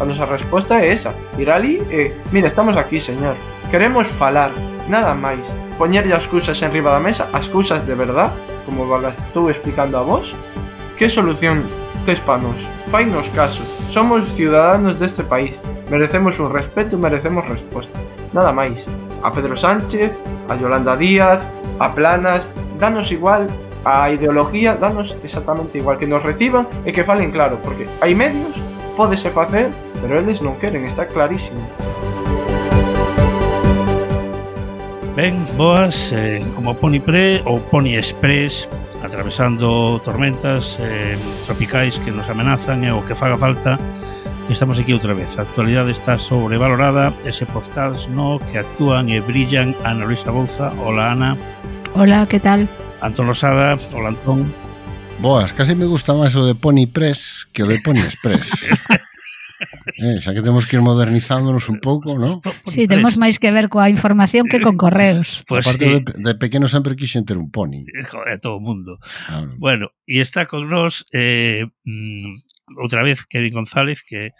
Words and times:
A 0.00 0.04
nosa 0.08 0.24
resposta 0.24 0.80
é 0.80 0.88
esa, 0.88 1.12
ir 1.36 1.50
ali 1.52 1.84
e, 1.92 2.08
eh, 2.08 2.16
mira, 2.32 2.48
estamos 2.48 2.74
aquí, 2.76 2.98
señor, 2.98 3.36
queremos 3.70 4.08
falar, 4.08 4.50
nada 4.88 5.12
máis, 5.12 5.44
poñerlle 5.76 6.16
as 6.16 6.24
cousas 6.24 6.56
en 6.64 6.72
riba 6.72 6.88
da 6.88 7.04
mesa, 7.04 7.28
as 7.36 7.44
cousas 7.46 7.84
de 7.84 7.92
verdad, 7.92 8.32
como 8.64 8.88
vas 8.88 9.20
estou 9.20 9.52
explicando 9.52 10.00
a 10.00 10.02
vos, 10.02 10.32
que 10.96 11.12
solución 11.12 11.60
tes 12.08 12.16
pa 12.16 12.40
nos, 12.40 12.64
fainos 12.88 13.28
caso, 13.36 13.60
somos 13.92 14.24
ciudadanos 14.32 14.96
deste 14.96 15.20
país, 15.20 15.60
merecemos 15.92 16.40
un 16.40 16.48
respeto 16.48 16.96
e 16.96 17.02
merecemos 17.04 17.44
resposta, 17.44 18.00
nada 18.32 18.56
máis. 18.56 18.88
A 19.20 19.28
Pedro 19.28 19.52
Sánchez, 19.52 20.16
a 20.48 20.56
Yolanda 20.56 20.96
Díaz, 20.96 21.44
a 21.76 21.92
Planas, 21.92 22.48
danos 22.80 23.12
igual. 23.12 23.52
A 23.84 24.08
ideología 24.12 24.76
danos 24.76 25.16
exactamente 25.24 25.76
igual. 25.76 25.96
Que 25.96 26.08
nos 26.08 26.24
reciban 26.24 26.68
e 26.84 26.92
que 26.92 27.04
falen 27.04 27.32
claro, 27.32 27.60
porque 27.60 27.84
hai 28.00 28.16
medios, 28.16 28.56
pódese 28.96 29.28
facer 29.28 29.72
pero 30.00 30.18
eles 30.18 30.40
non 30.40 30.56
queren, 30.56 30.88
está 30.88 31.06
clarísimo. 31.06 31.60
Ben, 35.16 35.36
boas, 35.56 36.12
eh, 36.16 36.40
como 36.56 36.72
Pony 36.72 37.00
Pre 37.00 37.44
ou 37.44 37.60
Pony 37.60 38.00
Express, 38.00 38.64
atravesando 39.04 40.00
tormentas 40.00 40.78
eh, 40.80 41.18
tropicais 41.44 41.98
que 42.00 42.10
nos 42.10 42.24
amenazan 42.30 42.84
e 42.84 42.88
eh, 42.88 42.96
o 42.96 43.04
que 43.04 43.12
faga 43.12 43.36
falta, 43.36 43.76
estamos 44.48 44.78
aquí 44.78 44.96
outra 44.96 45.12
vez. 45.12 45.36
A 45.36 45.42
actualidade 45.42 45.92
está 45.92 46.16
sobrevalorada, 46.16 47.12
ese 47.28 47.44
podcast 47.44 48.08
no 48.08 48.40
que 48.48 48.64
actúan 48.64 49.12
e 49.12 49.20
brillan 49.20 49.76
Ana 49.84 50.08
Luisa 50.08 50.32
Bolza. 50.32 50.72
Hola, 50.80 51.12
Ana. 51.12 51.36
Hola, 51.92 52.24
que 52.24 52.40
tal? 52.40 52.64
Antón 53.04 53.26
Losada. 53.26 53.76
Hola, 53.92 54.16
Antón. 54.16 54.48
Boas, 55.20 55.52
casi 55.52 55.76
me 55.76 55.84
gusta 55.84 56.16
máis 56.16 56.32
o 56.32 56.48
de 56.48 56.56
Pony 56.56 56.88
Press 56.88 57.44
que 57.52 57.60
o 57.60 57.68
de 57.68 57.76
Pony 57.84 58.00
Express. 58.00 58.48
Eh, 60.00 60.16
xa 60.24 60.32
que 60.32 60.40
temos 60.40 60.64
que 60.64 60.80
ir 60.80 60.82
modernizándonos 60.82 61.68
un 61.68 61.76
pouco, 61.76 62.16
non? 62.16 62.40
Sí, 62.72 62.88
temos 62.88 63.20
máis 63.20 63.36
que 63.36 63.52
ver 63.52 63.68
coa 63.68 63.92
información 63.92 64.48
que 64.48 64.64
con 64.64 64.80
correos. 64.80 65.44
Pues 65.50 65.68
Aparte, 65.68 65.84
sí. 65.84 65.92
de, 66.00 66.12
de 66.24 66.34
pequeno 66.40 66.72
sempre 66.72 66.96
quixen 66.96 67.28
ter 67.28 67.36
un 67.36 67.52
pony. 67.52 67.84
É 68.24 68.40
todo 68.40 68.56
o 68.56 68.64
mundo. 68.64 68.96
Ah. 69.28 69.44
Bueno, 69.60 69.92
e 70.08 70.24
está 70.24 70.48
con 70.48 70.72
nós 70.72 71.04
eh, 71.12 71.68
mm, 71.84 72.80
outra 72.80 73.04
vez 73.04 73.28
Kevin 73.28 73.60
González, 73.60 74.00
que 74.00 74.32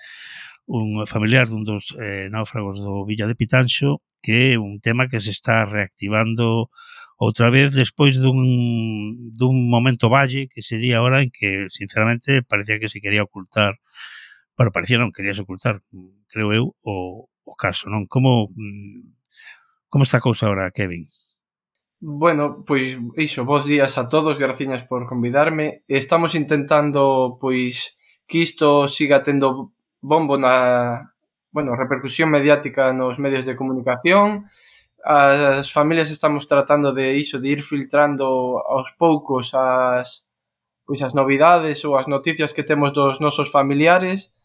un 0.64 1.04
familiar 1.04 1.52
dun 1.52 1.68
dos 1.68 1.92
eh, 2.00 2.32
náufragos 2.32 2.80
do 2.80 3.04
Villa 3.04 3.28
de 3.28 3.36
Pitanxo, 3.36 4.00
que 4.24 4.56
é 4.56 4.58
un 4.58 4.80
tema 4.80 5.12
que 5.12 5.20
se 5.20 5.28
está 5.28 5.68
reactivando 5.68 6.72
outra 7.20 7.52
vez 7.52 7.76
despois 7.76 8.16
dun, 8.16 9.36
dun 9.36 9.68
momento 9.68 10.08
valle 10.08 10.48
que 10.48 10.64
se 10.64 10.80
di 10.80 10.96
agora 10.96 11.20
en 11.20 11.28
que, 11.28 11.68
sinceramente, 11.68 12.40
parecía 12.40 12.80
que 12.80 12.88
se 12.88 13.04
quería 13.04 13.28
ocultar 13.28 13.76
bueno, 14.60 14.76
parecía 14.76 15.00
non, 15.00 15.08
querías 15.08 15.40
ocultar, 15.40 15.80
creo 16.28 16.52
eu, 16.52 16.76
o, 16.84 17.24
o 17.48 17.54
caso, 17.56 17.88
non? 17.88 18.04
Como, 18.04 18.52
mm, 18.52 19.08
como 19.88 20.04
está 20.04 20.20
a 20.20 20.26
cousa 20.28 20.44
agora, 20.44 20.68
Kevin? 20.68 21.08
Bueno, 21.96 22.60
pois 22.68 23.00
iso, 23.16 23.48
bons 23.48 23.64
días 23.64 23.96
a 23.96 24.12
todos, 24.12 24.36
graciñas 24.36 24.84
por 24.84 25.08
convidarme. 25.08 25.80
Estamos 25.88 26.36
intentando, 26.36 27.40
pois, 27.40 27.96
que 28.28 28.44
isto 28.44 28.84
siga 28.84 29.24
tendo 29.24 29.72
bombo 30.04 30.36
na, 30.36 31.16
bueno, 31.56 31.72
repercusión 31.72 32.28
mediática 32.28 32.92
nos 32.92 33.16
medios 33.16 33.48
de 33.48 33.56
comunicación. 33.56 34.44
As 35.00 35.72
familias 35.72 36.12
estamos 36.12 36.44
tratando 36.44 36.92
de 36.92 37.16
iso, 37.16 37.40
de 37.40 37.48
ir 37.48 37.64
filtrando 37.64 38.60
aos 38.60 38.92
poucos 39.00 39.56
as, 39.56 40.28
pois 40.84 41.00
as 41.00 41.16
novidades 41.16 41.80
ou 41.88 41.96
as 41.96 42.12
noticias 42.12 42.52
que 42.52 42.60
temos 42.60 42.92
dos 42.92 43.24
nosos 43.24 43.48
familiares 43.48 44.36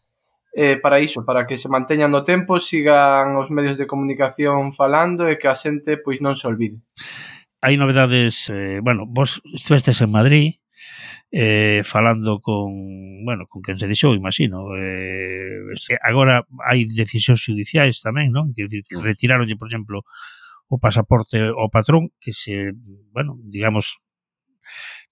eh, 0.56 0.80
para 0.80 1.00
iso, 1.00 1.22
para 1.24 1.44
que 1.44 1.58
se 1.60 1.68
manteñan 1.68 2.08
no 2.08 2.24
tempo, 2.24 2.56
sigan 2.56 3.36
os 3.36 3.52
medios 3.52 3.76
de 3.76 3.84
comunicación 3.84 4.72
falando 4.72 5.28
e 5.28 5.36
que 5.36 5.52
a 5.52 5.54
xente 5.54 6.00
pois 6.00 6.24
non 6.24 6.32
se 6.32 6.48
olvide. 6.48 6.80
Hai 7.60 7.76
novedades, 7.76 8.48
eh, 8.48 8.80
bueno, 8.80 9.04
vos 9.04 9.44
estivestes 9.52 10.00
en 10.00 10.08
Madrid, 10.08 10.56
eh, 11.28 11.84
falando 11.84 12.40
con, 12.40 12.72
bueno, 13.28 13.44
con 13.52 13.60
quen 13.60 13.76
se 13.76 13.84
deixou, 13.84 14.16
imagino. 14.16 14.72
Eh, 14.72 15.76
agora 16.00 16.48
hai 16.64 16.88
decisións 16.88 17.44
judiciais 17.44 18.00
tamén, 18.00 18.32
non? 18.32 18.56
Quer 18.56 18.72
dicir, 18.72 18.88
que 18.88 18.96
retiraronlle, 18.96 19.60
por 19.60 19.68
exemplo, 19.68 20.08
o 20.72 20.80
pasaporte 20.80 21.52
ao 21.52 21.68
patrón 21.68 22.16
que 22.16 22.32
se, 22.32 22.72
bueno, 23.12 23.36
digamos, 23.44 24.00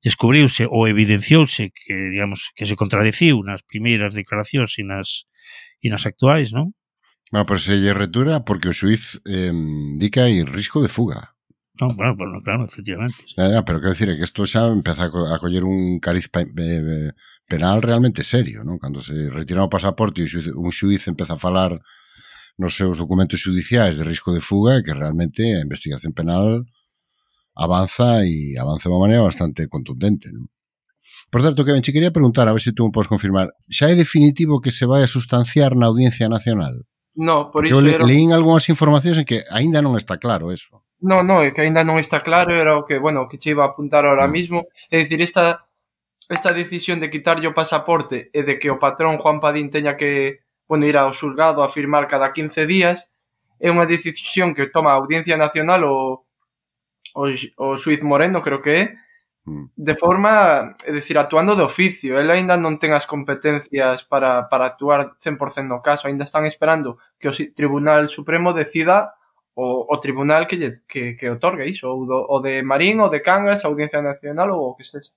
descubriuse 0.05 0.69
ou 0.69 0.85
evidenciouse 0.85 1.73
que, 1.73 1.95
digamos, 2.13 2.53
que 2.53 2.69
se 2.69 2.77
contradeciu 2.77 3.41
nas 3.41 3.65
primeiras 3.65 4.13
declaracións 4.13 4.77
e 4.77 4.85
nas, 4.85 5.25
e 5.81 5.89
nas 5.89 6.05
actuais, 6.05 6.53
non? 6.53 6.77
Bueno, 7.33 7.49
pero 7.49 7.59
se 7.59 7.81
lle 7.81 7.97
retura 7.97 8.45
porque 8.45 8.69
o 8.69 8.77
suiz 8.77 9.19
eh, 9.25 9.51
di 9.97 10.13
que 10.13 10.21
hai 10.21 10.45
risco 10.45 10.85
de 10.85 10.93
fuga. 10.93 11.33
No, 11.81 11.89
bueno, 11.89 12.15
bueno, 12.15 12.39
claro, 12.45 12.69
efectivamente. 12.69 13.17
Sí. 13.27 13.35
Ya, 13.37 13.49
ya, 13.49 13.65
pero 13.65 13.81
quero 13.81 13.97
dicir 13.97 14.13
que 14.15 14.23
isto 14.23 14.47
xa 14.47 14.69
empeza 14.69 15.11
a 15.11 15.39
coller 15.41 15.65
un 15.65 15.99
cariz 15.99 16.31
penal 16.31 17.83
realmente 17.83 18.23
serio, 18.23 18.63
non? 18.63 18.79
Cando 18.79 19.01
se 19.01 19.33
retira 19.33 19.65
o 19.65 19.73
pasaporte 19.73 20.23
e 20.23 20.29
un 20.55 20.71
xuiz 20.71 21.09
empeza 21.09 21.35
a 21.35 21.43
falar 21.43 21.81
nos 22.61 22.77
seus 22.79 23.01
documentos 23.01 23.43
judiciais 23.43 23.99
de 23.99 24.05
risco 24.05 24.31
de 24.31 24.45
fuga, 24.45 24.85
que 24.85 24.95
realmente 24.95 25.43
a 25.57 25.65
investigación 25.65 26.15
penal 26.15 26.69
avanza 27.55 28.27
e 28.27 28.59
avanza 28.59 28.91
de 28.91 28.95
unha 28.95 29.05
maneira 29.07 29.23
bastante 29.23 29.67
contundente. 29.71 30.31
Non? 30.35 30.51
Por 31.31 31.43
certo, 31.43 31.65
Kevin, 31.65 31.83
che 31.83 31.93
quería 31.93 32.15
preguntar, 32.15 32.47
a 32.47 32.53
ver 32.53 32.63
se 32.63 32.73
tú 32.73 32.87
me 32.87 32.93
podes 32.93 33.09
confirmar, 33.09 33.51
xa 33.71 33.91
é 33.91 33.95
definitivo 33.95 34.61
que 34.61 34.71
se 34.71 34.87
vai 34.87 35.03
a 35.03 35.11
sustanciar 35.11 35.75
na 35.75 35.87
Audiencia 35.91 36.29
Nacional? 36.29 36.87
No, 37.15 37.51
por 37.51 37.63
Porque 37.63 37.71
iso 37.71 37.87
era... 37.87 38.05
leín 38.05 38.35
algunhas 38.35 38.67
informacións 38.69 39.19
en 39.19 39.27
que 39.27 39.47
aínda 39.51 39.79
non 39.79 39.95
está 39.95 40.19
claro 40.19 40.51
eso. 40.51 40.83
No, 40.99 41.23
no, 41.23 41.47
é 41.47 41.55
que 41.55 41.63
aínda 41.63 41.87
non 41.87 42.03
está 42.03 42.27
claro, 42.27 42.55
era 42.55 42.75
o 42.75 42.83
que, 42.83 42.99
bueno, 42.99 43.31
que 43.31 43.39
che 43.39 43.55
iba 43.55 43.63
a 43.63 43.71
apuntar 43.71 44.03
ahora 44.03 44.27
mm. 44.27 44.35
mismo. 44.35 44.59
É 44.91 44.99
dicir, 44.99 45.23
esta, 45.23 45.71
esta 46.27 46.51
decisión 46.51 46.99
de 46.99 47.11
quitarlle 47.11 47.47
o 47.47 47.55
pasaporte 47.55 48.35
e 48.35 48.43
de 48.43 48.59
que 48.59 48.71
o 48.71 48.83
patrón 48.83 49.23
Juan 49.23 49.39
Padín 49.39 49.71
teña 49.71 49.95
que, 49.95 50.43
bueno, 50.67 50.91
ir 50.91 50.99
ao 50.99 51.15
xulgado 51.15 51.63
a 51.63 51.71
firmar 51.71 52.11
cada 52.11 52.35
15 52.35 52.67
días, 52.67 53.07
é 53.63 53.71
unha 53.71 53.87
decisión 53.87 54.51
que 54.51 54.67
toma 54.67 54.91
a 54.95 54.99
Audiencia 54.99 55.39
Nacional 55.39 55.87
o 55.87 56.27
o, 57.15 57.31
o 57.59 57.79
Suiz 57.79 58.03
Moreno, 58.03 58.43
creo 58.43 58.61
que 58.61 58.71
é, 58.71 58.95
mm. 59.47 59.65
de 59.77 59.97
forma, 59.97 60.75
é 60.85 60.93
dicir, 60.93 61.17
actuando 61.17 61.57
de 61.57 61.63
oficio. 61.63 62.19
Ele 62.19 62.33
aínda 62.33 62.59
non 62.59 62.77
ten 62.77 62.93
as 62.93 63.07
competencias 63.07 64.03
para, 64.05 64.51
para 64.51 64.75
actuar 64.75 65.15
100% 65.17 65.65
no 65.71 65.81
caso. 65.81 66.07
Aínda 66.11 66.27
están 66.27 66.45
esperando 66.45 66.99
que 67.19 67.31
o 67.31 67.35
Tribunal 67.55 68.11
Supremo 68.11 68.53
decida 68.53 69.15
o, 69.55 69.87
o 69.95 70.01
tribunal 70.01 70.47
que, 70.47 70.57
lle, 70.57 70.83
que, 70.89 71.15
que 71.15 71.31
otorgue 71.31 71.71
iso, 71.71 71.87
ou, 71.87 72.07
do, 72.07 72.27
o 72.29 72.41
de 72.41 72.63
Marín, 72.63 73.01
o 73.01 73.09
de 73.09 73.21
Cangas, 73.21 73.65
a 73.65 73.69
Audiencia 73.69 74.03
Nacional 74.03 74.51
ou 74.51 74.71
o 74.71 74.75
que 74.75 74.85
sexa. 74.85 75.13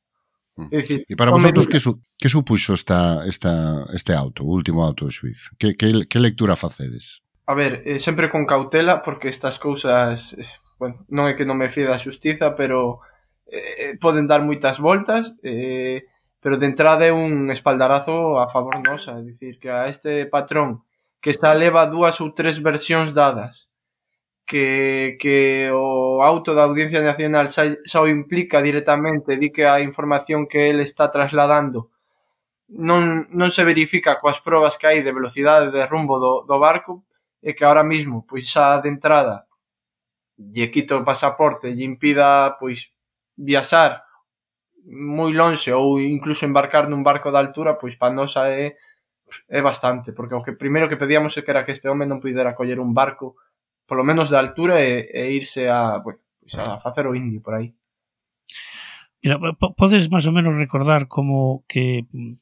Mm. 0.57 0.69
É 0.71 0.77
dicir, 0.77 1.05
e 1.09 1.15
para 1.15 1.31
vosotros, 1.31 1.67
que, 1.67 1.79
su, 1.79 1.99
que 2.17 2.29
supuxo 2.29 2.73
esta, 2.73 3.25
esta, 3.27 3.85
este 3.93 4.13
auto, 4.13 4.43
o 4.43 4.53
último 4.53 4.81
auto 4.81 5.05
do 5.05 5.11
Suiz? 5.11 5.49
Que, 5.59 5.73
que, 5.73 6.05
que 6.05 6.19
lectura 6.19 6.55
facedes? 6.55 7.21
A 7.47 7.53
ver, 7.53 7.81
eh, 7.85 7.99
sempre 7.99 8.29
con 8.29 8.45
cautela, 8.45 9.01
porque 9.01 9.29
estas 9.29 9.57
cousas 9.57 10.33
eh, 10.37 10.45
bueno, 10.79 11.05
non 11.09 11.25
é 11.29 11.33
que 11.37 11.45
non 11.45 11.57
me 11.57 11.69
fíe 11.73 11.89
da 11.89 12.01
xustiza, 12.01 12.53
pero 12.53 13.01
eh, 13.49 13.93
eh, 13.93 13.93
poden 13.97 14.25
dar 14.29 14.41
moitas 14.45 14.77
voltas, 14.77 15.33
eh, 15.43 16.05
pero 16.39 16.57
de 16.57 16.67
entrada 16.69 17.03
é 17.05 17.11
un 17.11 17.49
espaldarazo 17.51 18.37
a 18.37 18.47
favor 18.47 18.79
nosa, 18.81 19.19
é 19.19 19.23
dicir, 19.25 19.59
que 19.59 19.69
a 19.69 19.89
este 19.89 20.25
patrón 20.29 20.85
que 21.21 21.33
xa 21.33 21.51
leva 21.57 21.89
dúas 21.89 22.21
ou 22.21 22.31
tres 22.37 22.61
versións 22.61 23.09
dadas, 23.11 23.69
que, 24.45 25.17
que 25.19 25.69
o 25.73 26.23
auto 26.23 26.55
da 26.55 26.63
Audiencia 26.63 27.01
Nacional 27.01 27.49
xa, 27.49 27.75
xa 27.83 27.99
o 27.99 28.07
implica 28.07 28.61
directamente, 28.61 29.35
di 29.41 29.49
que 29.51 29.65
a 29.65 29.81
información 29.81 30.47
que 30.47 30.69
ele 30.71 30.83
está 30.83 31.09
trasladando 31.11 31.91
non, 32.67 33.27
non 33.31 33.49
se 33.51 33.63
verifica 33.63 34.19
coas 34.19 34.43
probas 34.43 34.75
que 34.75 34.87
hai 34.87 34.99
de 34.99 35.15
velocidade 35.15 35.71
de 35.71 35.83
rumbo 35.87 36.19
do, 36.19 36.33
do 36.43 36.59
barco 36.59 37.07
e 37.39 37.55
que 37.55 37.63
ahora 37.63 37.83
mismo 37.83 38.27
pois 38.27 38.43
xa 38.43 38.79
de 38.83 38.91
entrada 38.91 39.46
lle 40.37 40.69
quito 40.69 41.01
o 41.01 41.05
pasaporte, 41.05 41.73
lle 41.73 41.85
impida 41.85 42.55
pois 42.61 42.93
viaxar 43.37 44.05
moi 44.87 45.33
lonxe 45.33 45.73
ou 45.73 45.99
incluso 45.99 46.45
embarcar 46.47 46.87
nun 46.87 47.03
barco 47.03 47.33
de 47.33 47.37
altura, 47.41 47.75
pois 47.75 47.99
para 47.99 48.13
nós 48.13 48.37
é 48.37 48.77
é 49.49 49.61
bastante, 49.61 50.13
porque 50.13 50.35
o 50.35 50.43
que 50.43 50.55
primeiro 50.55 50.87
que 50.87 50.95
pedíamos 50.95 51.35
é 51.35 51.43
que 51.43 51.51
era 51.51 51.65
que 51.65 51.75
este 51.75 51.89
home 51.91 52.07
non 52.07 52.23
pudera 52.23 52.55
coller 52.55 52.79
un 52.79 52.95
barco 52.95 53.35
polo 53.83 54.03
menos 54.03 54.31
de 54.31 54.39
altura 54.39 54.79
e, 54.79 55.11
e 55.11 55.35
irse 55.35 55.67
a, 55.67 55.99
bueno, 55.99 56.23
pois 56.39 56.55
a 56.55 56.79
facer 56.79 57.07
o 57.07 57.15
indio 57.15 57.43
por 57.43 57.59
aí. 57.59 57.75
Mira, 59.23 59.39
podes 59.75 60.07
máis 60.07 60.23
ou 60.23 60.31
menos 60.31 60.55
recordar 60.55 61.11
como 61.11 61.67
que 61.67 62.07
mm, 62.07 62.39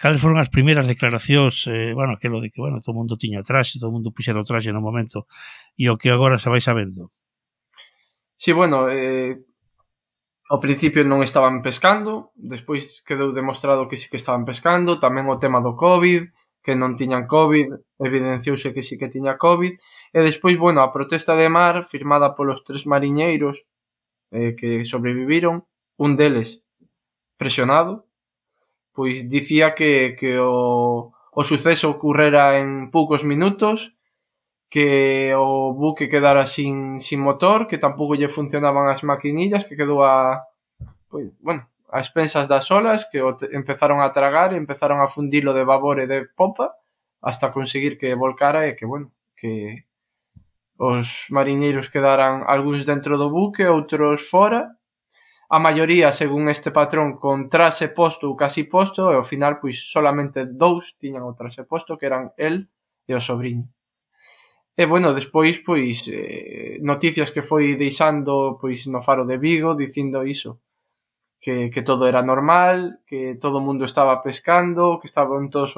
cales 0.00 0.22
foron 0.22 0.40
as 0.40 0.48
primeiras 0.48 0.88
declaracións, 0.88 1.68
eh, 1.68 1.92
bueno, 1.92 2.16
aquilo 2.16 2.40
de 2.40 2.48
que, 2.48 2.62
bueno, 2.64 2.80
todo 2.80 2.96
mundo 2.96 3.20
tiña 3.20 3.44
traxe, 3.44 3.76
todo 3.76 3.92
mundo 3.92 4.14
puxera 4.14 4.40
o 4.40 4.46
traxe 4.46 4.72
no 4.72 4.80
momento, 4.80 5.28
e 5.76 5.92
o 5.92 5.98
que 6.00 6.08
agora 6.08 6.40
se 6.40 6.48
vai 6.48 6.64
sabendo. 6.64 7.12
Sí, 8.42 8.50
bueno, 8.50 8.88
eh, 8.90 9.38
ao 10.50 10.58
principio 10.58 11.06
non 11.06 11.22
estaban 11.22 11.62
pescando, 11.62 12.34
despois 12.34 12.98
quedou 13.06 13.30
demostrado 13.30 13.86
que 13.86 13.94
sí 13.94 14.10
que 14.10 14.18
estaban 14.18 14.42
pescando, 14.42 14.98
tamén 14.98 15.30
o 15.30 15.38
tema 15.38 15.62
do 15.62 15.78
COVID, 15.78 16.26
que 16.58 16.74
non 16.74 16.98
tiñan 16.98 17.30
COVID, 17.30 17.70
evidenciouse 18.02 18.74
que 18.74 18.82
sí 18.82 18.98
que 18.98 19.06
tiña 19.14 19.38
COVID, 19.38 19.78
e 20.10 20.18
despois, 20.26 20.58
bueno, 20.58 20.82
a 20.82 20.90
protesta 20.90 21.38
de 21.38 21.46
mar 21.46 21.86
firmada 21.86 22.34
polos 22.34 22.66
tres 22.66 22.82
mariñeiros 22.82 23.62
eh, 24.34 24.58
que 24.58 24.82
sobreviviron, 24.82 25.62
un 25.94 26.18
deles 26.18 26.66
presionado, 27.38 28.10
pois 28.90 29.22
dicía 29.30 29.78
que, 29.78 30.18
que 30.18 30.42
o, 30.42 31.14
o 31.14 31.42
suceso 31.46 31.94
ocurrera 31.94 32.58
en 32.58 32.90
poucos 32.90 33.22
minutos 33.22 33.94
que 34.72 35.34
o 35.36 35.74
buque 35.74 36.08
quedara 36.08 36.46
sin, 36.46 36.98
sin 36.98 37.20
motor, 37.20 37.66
que 37.68 37.76
tampouco 37.76 38.16
lle 38.16 38.32
funcionaban 38.32 38.88
as 38.88 39.04
maquinillas, 39.04 39.68
que 39.68 39.76
quedou 39.76 40.00
a, 40.00 40.48
pois, 41.12 41.28
bueno, 41.44 41.68
a 41.92 42.00
expensas 42.00 42.48
das 42.48 42.72
olas, 42.72 43.04
que 43.04 43.20
o 43.20 43.36
empezaron 43.52 44.00
a 44.00 44.16
tragar, 44.16 44.56
empezaron 44.56 45.04
a 45.04 45.12
fundilo 45.12 45.52
de 45.52 45.68
babor 45.68 46.00
e 46.00 46.08
de 46.08 46.24
popa, 46.24 46.72
hasta 47.20 47.52
conseguir 47.52 48.00
que 48.00 48.16
volcara 48.16 48.64
e 48.64 48.72
que, 48.72 48.88
bueno, 48.88 49.12
que 49.36 49.84
os 50.80 51.28
mariñeiros 51.28 51.92
quedaran 51.92 52.40
algúns 52.48 52.88
dentro 52.88 53.20
do 53.20 53.28
buque, 53.28 53.68
outros 53.68 54.24
fora, 54.24 54.80
a 55.52 55.58
maioría, 55.60 56.16
según 56.16 56.48
este 56.48 56.72
patrón, 56.72 57.20
con 57.20 57.52
trase 57.52 57.92
posto 57.92 58.24
ou 58.32 58.40
casi 58.40 58.64
posto, 58.64 59.12
e 59.12 59.20
ao 59.20 59.28
final, 59.28 59.60
pois, 59.60 59.84
solamente 59.84 60.48
dous 60.48 60.96
tiñan 60.96 61.28
o 61.28 61.36
trase 61.36 61.68
posto, 61.68 62.00
que 62.00 62.08
eran 62.08 62.32
el 62.40 62.72
e 63.04 63.12
o 63.12 63.20
sobrinho. 63.20 63.68
E 64.74 64.86
bueno, 64.86 65.12
despois 65.12 65.60
pois 65.60 66.08
eh, 66.08 66.78
noticias 66.80 67.30
que 67.30 67.42
foi 67.44 67.76
deixando 67.76 68.56
pois 68.60 68.86
no 68.88 69.04
Faro 69.04 69.24
de 69.28 69.36
Vigo 69.36 69.76
dicindo 69.76 70.24
iso, 70.24 70.60
que, 71.42 71.68
que 71.68 71.82
todo 71.82 72.06
era 72.06 72.22
normal, 72.22 73.02
que 73.04 73.34
todo 73.34 73.58
o 73.58 73.60
mundo 73.60 73.84
estaba 73.84 74.22
pescando, 74.22 74.98
que 75.00 75.10
estaban 75.10 75.50
todos 75.50 75.74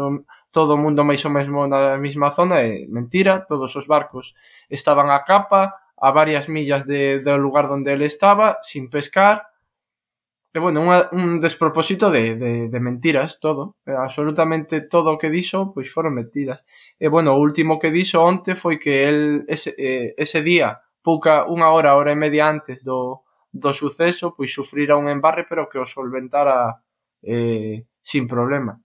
todo 0.52 0.74
o 0.74 0.78
mundo 0.78 1.02
máis 1.02 1.24
ou 1.24 1.32
mesmo 1.32 1.66
na 1.66 1.96
mesma 1.96 2.30
zona, 2.30 2.62
e 2.62 2.86
mentira, 2.86 3.42
todos 3.48 3.74
os 3.74 3.88
barcos 3.88 4.36
estaban 4.68 5.08
a 5.10 5.24
capa, 5.24 5.74
a 5.96 6.12
varias 6.12 6.46
millas 6.52 6.84
de, 6.84 7.24
do 7.24 7.34
lugar 7.40 7.66
onde 7.72 7.90
ele 7.90 8.04
estaba, 8.04 8.60
sin 8.60 8.92
pescar, 8.92 9.48
E, 10.54 10.62
bueno, 10.62 10.86
unha, 10.86 11.10
un 11.10 11.42
despropósito 11.42 12.14
de, 12.14 12.38
de, 12.38 12.52
de 12.70 12.78
mentiras, 12.78 13.42
todo. 13.42 13.74
Eh, 13.82 13.90
absolutamente 13.90 14.86
todo 14.86 15.10
o 15.10 15.18
que 15.18 15.26
dixo, 15.26 15.74
pois 15.74 15.90
foron 15.90 16.14
mentiras. 16.14 16.62
E, 16.94 17.10
bueno, 17.10 17.34
o 17.34 17.42
último 17.42 17.82
que 17.82 17.90
dixo 17.90 18.22
onte 18.22 18.54
foi 18.54 18.78
que 18.78 19.10
el 19.10 19.42
ese, 19.50 19.74
eh, 19.74 20.14
ese 20.14 20.46
día, 20.46 20.78
pouca 21.02 21.42
unha 21.50 21.74
hora, 21.74 21.98
hora 21.98 22.14
e 22.14 22.22
media 22.22 22.46
antes 22.46 22.86
do, 22.86 23.26
do 23.50 23.74
suceso, 23.74 24.30
pois 24.30 24.54
sufrira 24.54 24.94
un 24.94 25.10
embarre, 25.10 25.42
pero 25.50 25.66
que 25.66 25.82
o 25.82 25.86
solventara 25.90 26.78
eh, 27.18 27.90
sin 27.98 28.30
problema 28.30 28.78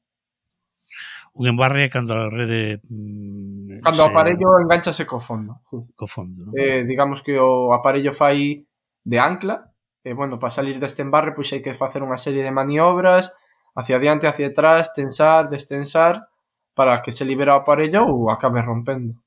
un 1.34 1.48
embarre 1.48 1.90
cando 1.90 2.14
a 2.14 2.30
rede 2.30 2.82
mm, 2.90 3.80
cando 3.82 4.02
se... 4.02 4.04
o 4.04 4.10
aparello 4.10 4.60
enganchase 4.60 5.06
co 5.06 5.20
fondo. 5.20 5.62
Co 5.96 6.08
fondo, 6.08 6.46
¿no? 6.46 6.52
eh, 6.58 6.84
digamos 6.84 7.22
que 7.22 7.38
o 7.38 7.74
aparello 7.74 8.12
fai 8.12 8.66
de 9.06 9.18
ancla 9.20 9.69
E, 10.04 10.14
bueno, 10.14 10.40
para 10.40 10.52
salir 10.52 10.80
deste 10.80 11.04
embarre, 11.04 11.36
pois 11.36 11.52
hai 11.52 11.60
que 11.60 11.76
facer 11.76 12.00
unha 12.00 12.18
serie 12.18 12.44
de 12.44 12.56
maniobras, 12.56 13.36
hacia 13.76 14.00
adiante, 14.00 14.28
hacia 14.28 14.50
atrás, 14.50 14.94
tensar, 14.96 15.52
destensar, 15.52 16.30
para 16.74 17.02
que 17.02 17.12
se 17.12 17.26
libera 17.26 17.56
o 17.56 17.62
aparello 17.62 18.08
ou 18.08 18.32
acabe 18.32 18.64
rompendo. 18.64 19.20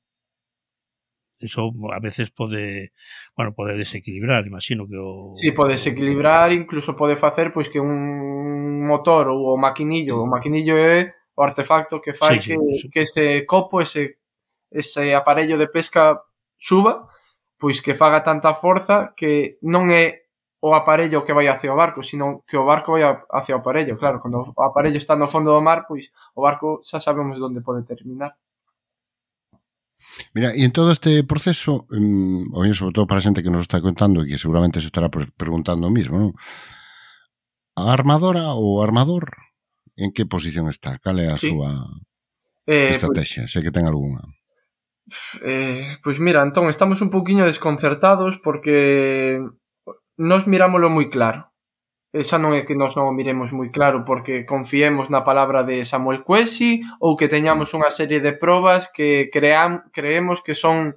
Eso 1.37 1.69
a 1.91 1.99
veces 1.99 2.31
pode, 2.31 2.93
bueno, 3.35 3.53
pode 3.53 3.77
desequilibrar, 3.77 4.47
imagino 4.47 4.87
que 4.87 4.97
o... 4.97 5.35
Sí, 5.35 5.51
pode 5.51 5.73
desequilibrar, 5.75 6.51
incluso 6.51 6.95
pode 6.95 7.15
facer 7.15 7.51
pois 7.51 7.69
que 7.69 7.79
un 7.79 8.87
motor 8.87 9.27
ou 9.29 9.53
o 9.53 9.57
maquinillo, 9.57 10.23
o 10.23 10.25
maquinillo 10.25 10.77
é 10.77 11.13
o 11.35 11.41
artefacto 11.43 11.99
que 11.99 12.13
fai 12.13 12.41
sí, 12.41 12.53
sí, 12.53 12.57
que, 12.57 12.75
eso. 12.75 12.89
que 12.89 13.01
ese 13.01 13.45
copo, 13.45 13.81
ese, 13.81 14.17
ese 14.71 15.13
aparello 15.13 15.57
de 15.57 15.67
pesca 15.67 16.21
suba, 16.57 17.09
pois 17.59 17.81
que 17.81 17.93
faga 17.93 18.23
tanta 18.23 18.53
forza 18.53 19.13
que 19.15 19.59
non 19.61 19.91
é 19.91 20.22
o 20.63 20.73
aparello 20.73 21.25
que 21.25 21.35
vai 21.35 21.51
hacia 21.51 21.73
o 21.73 21.75
barco, 21.75 21.99
sino 22.01 22.47
que 22.47 22.55
o 22.55 22.63
barco 22.63 22.95
vai 22.95 23.03
hacia 23.03 23.55
o 23.55 23.59
aparello. 23.59 23.99
Claro, 23.99 24.23
cando 24.23 24.55
o 24.55 24.63
aparello 24.63 24.95
está 24.95 25.11
no 25.11 25.27
fondo 25.27 25.51
do 25.51 25.59
mar, 25.59 25.83
pois 25.83 26.07
o 26.31 26.39
barco 26.39 26.79
xa 26.87 27.03
sabemos 27.03 27.35
onde 27.43 27.59
pode 27.59 27.83
terminar. 27.83 28.39
Mira, 30.31 30.55
e 30.55 30.63
en 30.63 30.71
todo 30.71 30.95
este 30.95 31.27
proceso, 31.27 31.83
um, 31.91 32.47
o 32.55 32.63
sobre 32.71 32.95
todo 32.95 33.07
para 33.11 33.19
a 33.19 33.25
xente 33.25 33.43
que 33.43 33.51
nos 33.51 33.67
está 33.67 33.83
contando 33.83 34.23
e 34.23 34.31
que 34.31 34.39
seguramente 34.39 34.79
se 34.79 34.87
estará 34.87 35.11
preguntando 35.11 35.83
o 35.83 35.91
mismo, 35.91 36.15
non? 36.15 36.31
A 37.75 37.91
armadora 37.91 38.55
ou 38.55 38.79
armador 38.79 39.35
en 39.99 40.15
que 40.15 40.23
posición 40.23 40.71
está? 40.71 40.95
Cal 41.03 41.19
é 41.19 41.27
a 41.27 41.35
sí. 41.35 41.51
súa 41.51 41.91
eh, 42.71 42.87
estrategia? 42.95 43.43
Pues, 43.43 43.51
sei 43.51 43.67
que 43.67 43.75
ten 43.75 43.83
algunha. 43.83 44.23
Eh, 45.43 45.99
pois 45.99 46.15
pues 46.15 46.23
mira, 46.23 46.39
entón, 46.39 46.71
estamos 46.71 47.03
un 47.03 47.11
poquinho 47.11 47.43
desconcertados 47.43 48.39
porque 48.39 49.43
nos 50.17 50.45
mirámoslo 50.47 50.89
moi 50.89 51.09
claro. 51.09 51.49
Esa 52.13 52.37
non 52.37 52.53
é 52.53 52.61
que 52.61 52.77
nós 52.77 52.93
non 52.93 53.09
o 53.09 53.17
miremos 53.17 53.49
moi 53.49 53.73
claro 53.73 54.05
porque 54.05 54.45
confiemos 54.45 55.09
na 55.09 55.25
palabra 55.25 55.65
de 55.65 55.81
Samuel 55.81 56.21
Cuesi 56.21 56.85
ou 57.01 57.17
que 57.17 57.25
teñamos 57.25 57.73
unha 57.73 57.89
serie 57.89 58.21
de 58.21 58.37
probas 58.37 58.85
que 58.85 59.33
cream, 59.33 59.89
creemos 59.89 60.45
que 60.45 60.53
son 60.53 60.93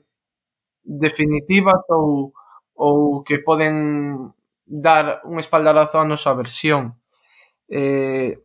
definitivas 0.84 1.80
ou, 1.88 2.36
ou 2.76 3.24
que 3.24 3.40
poden 3.40 4.28
dar 4.68 5.24
un 5.24 5.40
espaldarazo 5.40 6.04
a 6.04 6.08
nosa 6.08 6.36
versión. 6.36 7.00
Eh, 7.72 8.36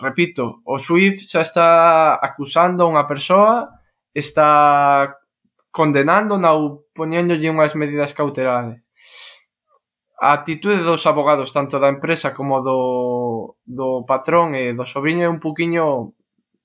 repito, 0.00 0.64
o 0.64 0.80
suiz 0.80 1.28
xa 1.28 1.44
está 1.44 1.68
acusando 2.16 2.88
a 2.88 2.90
unha 2.90 3.04
persoa, 3.04 3.68
está 4.16 5.12
condenando 5.68 6.40
ou 6.40 6.88
poñéndolle 6.96 7.52
unhas 7.52 7.76
medidas 7.76 8.16
cautelares 8.16 8.87
a 10.20 10.32
actitude 10.32 10.82
dos 10.82 11.06
abogados, 11.06 11.52
tanto 11.52 11.78
da 11.78 11.88
empresa 11.88 12.34
como 12.34 12.60
do, 12.60 13.56
do 13.62 14.02
patrón 14.02 14.54
e 14.58 14.74
do 14.74 14.82
sobrinho 14.82 15.22
é 15.22 15.30
un 15.30 15.38
poquinho, 15.38 16.14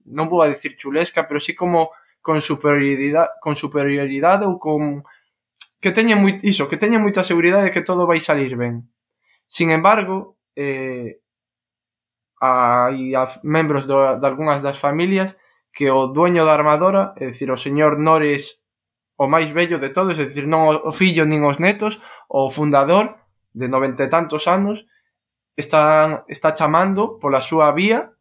non 0.09 0.25
vou 0.25 0.41
a 0.41 0.49
dicir 0.49 0.73
chulesca, 0.73 1.29
pero 1.29 1.37
sí 1.37 1.53
como 1.53 1.93
con 2.25 2.41
superioridade, 2.41 3.29
con 3.37 3.53
superioridade 3.53 4.49
ou 4.49 4.57
con 4.57 5.05
que 5.77 5.91
teñen 5.91 6.17
moi, 6.17 6.39
iso, 6.41 6.65
que 6.65 6.81
teñen 6.81 7.03
moita 7.05 7.21
seguridade 7.21 7.69
de 7.69 7.73
que 7.75 7.85
todo 7.85 8.09
vai 8.09 8.17
salir 8.23 8.57
ben. 8.57 8.89
Sin 9.45 9.69
embargo, 9.69 10.39
eh, 10.57 11.21
hai 12.41 13.13
a 13.13 13.29
membros 13.45 13.85
do, 13.85 14.17
de 14.17 14.25
algunhas 14.25 14.65
das 14.65 14.81
familias 14.81 15.37
que 15.69 15.93
o 15.93 16.09
dueño 16.09 16.41
da 16.41 16.57
armadora, 16.57 17.13
é 17.21 17.29
dicir, 17.29 17.53
o 17.53 17.59
señor 17.59 18.01
Nores 18.01 18.65
o 19.13 19.29
máis 19.29 19.53
bello 19.53 19.77
de 19.77 19.93
todos, 19.93 20.17
é 20.17 20.25
dicir, 20.25 20.49
non 20.49 20.73
o 20.73 20.91
fillo 20.91 21.23
nin 21.29 21.45
os 21.45 21.61
netos, 21.61 22.01
o 22.27 22.49
fundador, 22.49 23.22
de 23.53 23.69
noventa 23.69 24.03
e 24.03 24.09
tantos 24.09 24.49
anos 24.49 24.85
están 25.55 26.25
está 26.27 26.53
chamando 26.57 27.21
pola 27.21 27.41
súa 27.41 27.69
vía 27.71 28.13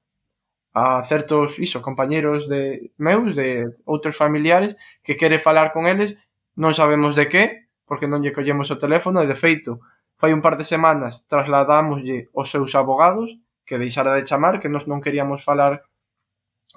a 0.72 1.04
certos 1.04 1.58
iso, 1.60 1.84
compañeros 1.84 2.48
de 2.48 2.92
meus, 2.96 3.36
de 3.36 3.68
outros 3.84 4.16
familiares 4.16 4.76
que 5.04 5.16
quere 5.16 5.36
falar 5.40 5.72
con 5.72 5.84
eles, 5.84 6.16
non 6.56 6.72
sabemos 6.72 7.12
de 7.12 7.28
que, 7.28 7.68
porque 7.84 8.08
non 8.08 8.24
lle 8.24 8.32
collemos 8.32 8.72
o 8.72 8.80
teléfono 8.80 9.20
e 9.20 9.28
de 9.28 9.36
feito, 9.36 9.80
fai 10.16 10.32
un 10.32 10.40
par 10.40 10.56
de 10.56 10.64
semanas 10.64 11.24
trasladámoslle 11.28 12.32
os 12.32 12.48
seus 12.48 12.72
abogados 12.76 13.36
que 13.64 13.80
deixara 13.80 14.16
de 14.16 14.24
chamar, 14.28 14.60
que 14.60 14.72
nós 14.72 14.88
non 14.88 15.00
queríamos 15.00 15.44
falar 15.44 15.84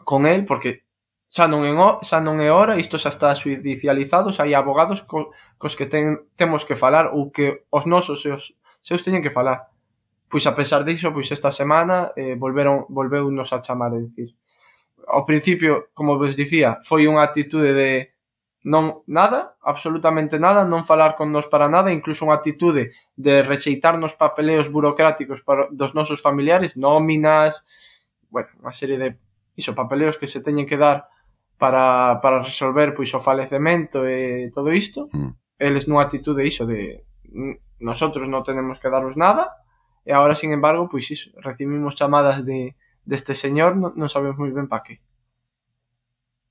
con 0.03 0.27
el 0.27 0.43
porque 0.43 0.84
xa 1.29 1.47
non, 1.47 1.65
en, 1.67 1.75
xa 2.05 2.19
non 2.23 2.39
é 2.39 2.49
hora, 2.53 2.79
isto 2.79 2.95
xa 2.95 3.11
está 3.11 3.33
judicializado, 3.35 4.31
xa 4.31 4.47
hai 4.47 4.53
abogados 4.55 5.03
co, 5.03 5.33
cos 5.59 5.73
que 5.75 5.89
ten, 5.89 6.31
temos 6.39 6.63
que 6.63 6.79
falar 6.79 7.11
ou 7.11 7.33
que 7.33 7.65
os 7.71 7.83
nosos 7.85 8.23
e 8.25 8.31
os 8.31 8.55
seus 8.79 9.01
teñen 9.01 9.23
que 9.25 9.33
falar. 9.33 9.67
Pois 10.29 10.45
a 10.47 10.53
pesar 10.53 10.83
diso, 10.85 11.11
pois 11.11 11.29
esta 11.31 11.51
semana 11.51 12.13
eh, 12.15 12.35
volveron, 12.35 12.85
volveu 12.89 13.29
nos 13.29 13.53
a 13.53 13.61
chamar, 13.61 13.93
é 13.93 13.99
dicir. 14.01 14.33
Ao 15.05 15.25
principio, 15.25 15.93
como 15.93 16.17
vos 16.17 16.33
dicía, 16.33 16.81
foi 16.81 17.05
unha 17.05 17.21
actitude 17.21 17.73
de 17.73 18.15
non 18.65 19.05
nada, 19.05 19.53
absolutamente 19.61 20.41
nada, 20.41 20.65
non 20.65 20.81
falar 20.81 21.13
con 21.13 21.29
nos 21.29 21.45
para 21.45 21.69
nada, 21.69 21.93
incluso 21.93 22.25
unha 22.25 22.33
actitude 22.33 22.97
de 23.13 23.45
rexeitarnos 23.45 24.17
papeleos 24.17 24.73
burocráticos 24.73 25.45
para, 25.45 25.69
dos 25.69 25.93
nosos 25.93 26.17
familiares, 26.17 26.73
nóminas, 26.73 27.61
bueno, 28.33 28.49
unha 28.65 28.73
serie 28.73 28.97
de 28.97 29.21
iso, 29.53 29.77
papeleos 29.77 30.17
que 30.17 30.25
se 30.25 30.41
teñen 30.41 30.65
que 30.65 30.81
dar 30.81 31.05
para, 31.57 32.19
para 32.21 32.43
resolver 32.43 32.93
pois 32.93 33.13
o 33.13 33.19
falecemento 33.19 34.03
e 34.07 34.51
todo 34.51 34.71
isto, 34.71 35.07
mm. 35.11 35.59
eles 35.59 35.87
nunha 35.87 36.03
actitude 36.03 36.43
iso 36.43 36.67
de 36.67 37.03
nosotros 37.79 38.27
non 38.27 38.43
tenemos 38.43 38.79
que 38.79 38.91
daros 38.91 39.19
nada, 39.19 39.51
e 40.05 40.13
agora, 40.13 40.37
sin 40.37 40.53
embargo, 40.53 40.87
pois 40.87 41.09
iso, 41.09 41.33
recibimos 41.41 41.97
chamadas 41.97 42.45
de 42.45 42.77
deste 43.05 43.33
de 43.33 43.39
señor, 43.39 43.77
non, 43.77 43.93
non 43.95 44.09
sabemos 44.09 44.37
moi 44.37 44.51
ben 44.51 44.67
para 44.67 44.83
que. 44.83 44.95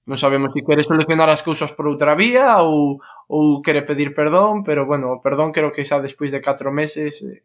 Non 0.04 0.20
sabemos 0.20 0.52
se 0.52 0.61
si 0.61 0.66
quere 0.66 0.84
solucionar 0.84 1.32
as 1.32 1.40
cousas 1.40 1.73
por 1.73 1.88
outra 1.88 2.12
vía 2.12 2.61
ou, 2.61 3.00
ou 3.26 3.64
quere 3.64 3.82
pedir 3.82 4.12
perdón, 4.12 4.62
pero 4.62 4.84
bueno, 4.84 5.16
o 5.16 5.20
perdón 5.25 5.50
creo 5.50 5.73
que 5.73 5.87
xa 5.87 5.99
despois 5.99 6.30
de 6.30 6.44
4 6.44 6.70
meses 6.70 7.25
eh, 7.25 7.40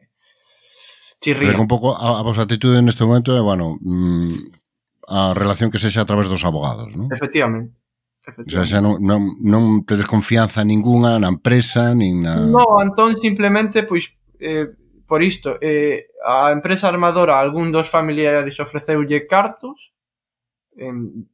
chirría. 1.23 1.55
Pero 1.55 1.63
un 1.63 1.71
pouco 1.71 1.95
a, 1.95 2.19
a 2.19 2.23
vosa 2.23 2.43
actitude 2.43 2.83
neste 2.83 3.07
momento 3.07 3.31
é, 3.31 3.41
bueno, 3.41 3.79
mm, 3.79 4.58
a 5.09 5.33
relación 5.33 5.73
que 5.73 5.81
sexa 5.81 6.05
a 6.05 6.09
través 6.09 6.29
dos 6.29 6.45
abogados, 6.45 6.93
non? 6.93 7.09
Efectivamente. 7.09 7.81
Efectivamente. 8.21 8.53
O 8.53 8.53
sea, 8.53 8.65
xa 8.69 8.79
non, 8.79 9.01
non, 9.01 9.41
non 9.41 9.81
te 9.83 9.97
confianza 10.05 10.61
ningunha 10.61 11.17
na 11.17 11.33
empresa, 11.33 11.97
nin 11.97 12.21
na... 12.21 12.37
No, 12.45 12.77
entón 12.77 13.17
simplemente, 13.17 13.83
pois, 13.83 14.13
eh, 14.37 14.69
por 15.09 15.25
isto, 15.25 15.57
eh, 15.59 16.13
a 16.21 16.53
empresa 16.53 16.87
armadora 16.87 17.41
algún 17.41 17.73
dos 17.73 17.89
familiares 17.89 18.61
ofreceulle 18.61 19.25
cartos, 19.25 19.97
en, 20.77 21.25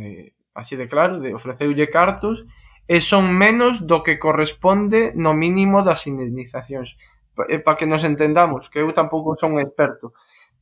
eh, 0.00 0.32
así 0.56 0.74
de 0.80 0.88
claro, 0.88 1.20
de 1.20 1.36
ofreceulle 1.36 1.92
cartos, 1.92 2.48
e 2.88 2.98
son 2.98 3.30
menos 3.30 3.86
do 3.86 4.02
que 4.02 4.18
corresponde 4.18 5.12
no 5.14 5.30
mínimo 5.36 5.84
das 5.86 6.08
indemnizacións. 6.08 6.98
Pa, 7.36 7.46
eh, 7.46 7.62
pa 7.62 7.78
que 7.78 7.86
nos 7.86 8.02
entendamos, 8.02 8.66
que 8.66 8.82
eu 8.82 8.90
tampouco 8.90 9.38
son 9.38 9.60
experto. 9.62 10.10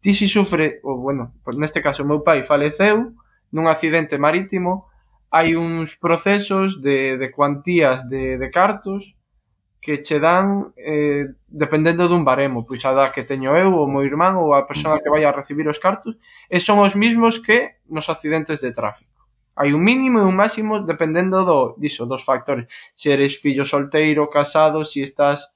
Ti 0.01 0.15
si 0.15 0.29
sufre, 0.29 0.79
ou 0.83 1.03
bueno, 1.03 1.35
neste 1.59 1.83
caso 1.83 2.07
meu 2.07 2.23
pai 2.23 2.47
faleceu 2.47 3.15
nun 3.51 3.67
accidente 3.67 4.15
marítimo, 4.19 4.87
hai 5.31 5.57
uns 5.57 5.97
procesos 5.97 6.81
de, 6.81 7.19
de 7.19 7.29
cuantías 7.31 8.07
de, 8.07 8.39
de 8.39 8.49
cartos 8.49 9.19
que 9.81 10.03
che 10.03 10.19
dan 10.19 10.75
eh, 10.77 11.35
dependendo 11.47 12.09
dun 12.09 12.25
baremo, 12.25 12.67
pois 12.67 12.83
a 12.85 12.93
da 12.93 13.11
que 13.15 13.23
teño 13.23 13.55
eu 13.55 13.75
ou 13.75 13.87
meu 13.87 14.03
irmán 14.03 14.35
ou 14.39 14.55
a 14.55 14.67
persoa 14.67 14.99
que 15.03 15.11
vai 15.11 15.23
a 15.25 15.35
recibir 15.35 15.67
os 15.69 15.79
cartos, 15.79 16.19
e 16.51 16.59
son 16.59 16.83
os 16.83 16.95
mismos 16.95 17.39
que 17.39 17.79
nos 17.87 18.11
accidentes 18.11 18.61
de 18.61 18.75
tráfico. 18.75 19.27
Hai 19.55 19.75
un 19.75 19.83
mínimo 19.83 20.19
e 20.19 20.27
un 20.27 20.35
máximo 20.35 20.83
dependendo 20.83 21.43
do 21.43 21.75
diso, 21.79 22.07
dos 22.07 22.23
factores. 22.23 22.67
Se 22.95 23.11
eres 23.11 23.39
fillo 23.39 23.67
solteiro, 23.67 24.31
casado, 24.31 24.85
se 24.85 25.03
estás 25.03 25.55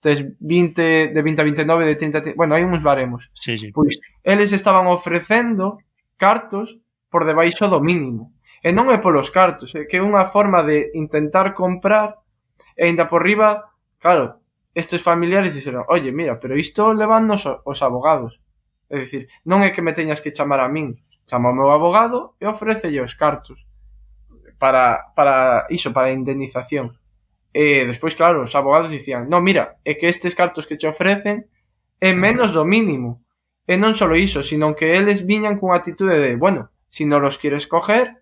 tes 0.00 0.24
20, 0.40 1.12
de 1.14 1.20
20 1.22 1.40
a 1.40 1.44
29, 1.44 1.84
de 1.84 1.94
30 1.96 2.18
a 2.18 2.22
30, 2.22 2.36
bueno, 2.36 2.54
hai 2.54 2.64
uns 2.64 2.82
baremos. 2.82 3.30
Sí, 3.34 3.58
sí. 3.58 3.72
Pois, 3.72 3.98
eles 4.22 4.52
estaban 4.52 4.86
ofrecendo 4.86 5.78
cartos 6.16 6.78
por 7.10 7.24
debaixo 7.24 7.68
do 7.68 7.80
mínimo. 7.80 8.36
E 8.64 8.72
non 8.72 8.88
é 8.90 8.98
polos 8.98 9.30
cartos, 9.30 9.74
é 9.76 9.86
que 9.86 10.00
é 10.00 10.02
unha 10.02 10.26
forma 10.26 10.64
de 10.64 10.90
intentar 10.96 11.54
comprar 11.54 12.18
e 12.76 12.88
ainda 12.88 13.06
por 13.06 13.24
riba, 13.24 13.72
claro, 14.00 14.40
estes 14.76 15.00
familiares 15.00 15.54
dixeron, 15.56 15.88
oye, 15.88 16.12
mira, 16.12 16.36
pero 16.36 16.56
isto 16.56 16.92
levannos 16.92 17.46
os 17.46 17.78
abogados. 17.80 18.40
É 18.88 19.00
dicir, 19.00 19.28
non 19.48 19.64
é 19.64 19.72
que 19.72 19.82
me 19.82 19.96
teñas 19.96 20.20
que 20.20 20.34
chamar 20.34 20.60
a 20.60 20.68
min, 20.68 21.00
chama 21.24 21.50
o 21.50 21.56
meu 21.56 21.72
abogado 21.72 22.36
e 22.38 22.44
ofrecelle 22.44 23.00
os 23.00 23.16
cartos 23.16 23.64
para, 24.58 25.12
para 25.16 25.66
iso, 25.70 25.92
para 25.92 26.12
indemnización. 26.12 26.96
E 27.56 27.88
despois, 27.88 28.12
claro, 28.12 28.44
os 28.44 28.52
abogados 28.52 28.92
dicían 28.92 29.32
non, 29.32 29.40
mira, 29.40 29.80
é 29.80 29.96
que 29.96 30.12
estes 30.12 30.36
cartos 30.36 30.68
que 30.68 30.76
te 30.76 30.84
ofrecen 30.84 31.48
é 31.96 32.12
menos 32.12 32.52
do 32.52 32.68
mínimo. 32.68 33.24
E 33.64 33.80
non 33.80 33.96
só 33.96 34.04
iso, 34.12 34.44
sino 34.44 34.76
que 34.76 34.92
eles 34.92 35.24
viñan 35.24 35.56
cunha 35.56 35.80
atitude 35.80 36.20
de, 36.20 36.36
bueno, 36.36 36.68
se 36.92 37.00
si 37.00 37.02
non 37.08 37.24
los 37.24 37.40
quieres 37.40 37.64
coger, 37.64 38.20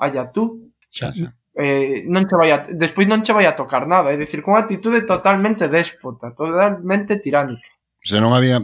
allá 0.00 0.32
tú. 0.32 0.72
Xa, 0.88 1.12
xa. 1.12 1.36
Eh, 1.52 2.08
non 2.08 2.24
che 2.24 2.32
vai 2.32 2.48
a, 2.48 2.64
despois 2.64 3.04
non 3.04 3.20
che 3.20 3.36
vai 3.36 3.44
a 3.44 3.52
tocar 3.52 3.84
nada, 3.84 4.08
é 4.08 4.16
dicir, 4.16 4.40
cunha 4.40 4.64
atitude 4.64 5.04
totalmente 5.04 5.68
déspota, 5.68 6.32
totalmente 6.32 7.20
tiránica. 7.20 7.68
Se 8.00 8.24
non 8.24 8.32
había, 8.32 8.56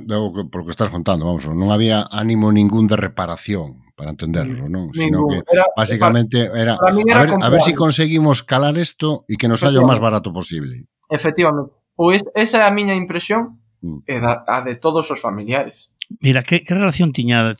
por 0.49 0.65
que 0.65 0.73
estás 0.73 0.89
contando, 0.89 1.29
vamos, 1.29 1.45
non 1.45 1.69
había 1.69 2.09
ánimo 2.09 2.49
ningún 2.49 2.89
de 2.89 2.97
reparación, 2.97 3.88
para 3.99 4.11
entenderlo, 4.11 4.69
¿no? 4.69 4.95
Sino 4.95 5.27
que 5.27 5.43
era, 5.53 5.67
básicamente 5.77 6.49
era, 6.55 6.79
a 6.81 6.93
ver, 6.95 7.35
a, 7.43 7.49
ver, 7.51 7.63
si 7.63 7.75
conseguimos 7.75 8.45
calar 8.45 8.79
esto 8.79 9.27
e 9.27 9.35
que 9.35 9.51
nos 9.51 9.67
haya 9.67 9.83
o 9.83 9.89
máis 9.91 9.99
barato 9.99 10.31
posible. 10.31 10.87
Efectivamente. 11.11 11.75
Pois 11.99 12.23
esa 12.39 12.63
é 12.63 12.65
a 12.65 12.71
miña 12.71 12.95
impresión 12.95 13.59
mm. 13.83 14.07
e 14.07 14.15
da, 14.23 14.47
a 14.47 14.63
de 14.63 14.79
todos 14.79 15.11
os 15.11 15.19
familiares. 15.19 15.91
Mira, 16.21 16.43
que, 16.43 16.65
que 16.65 16.73
relación 16.73 17.13
tiña 17.13 17.53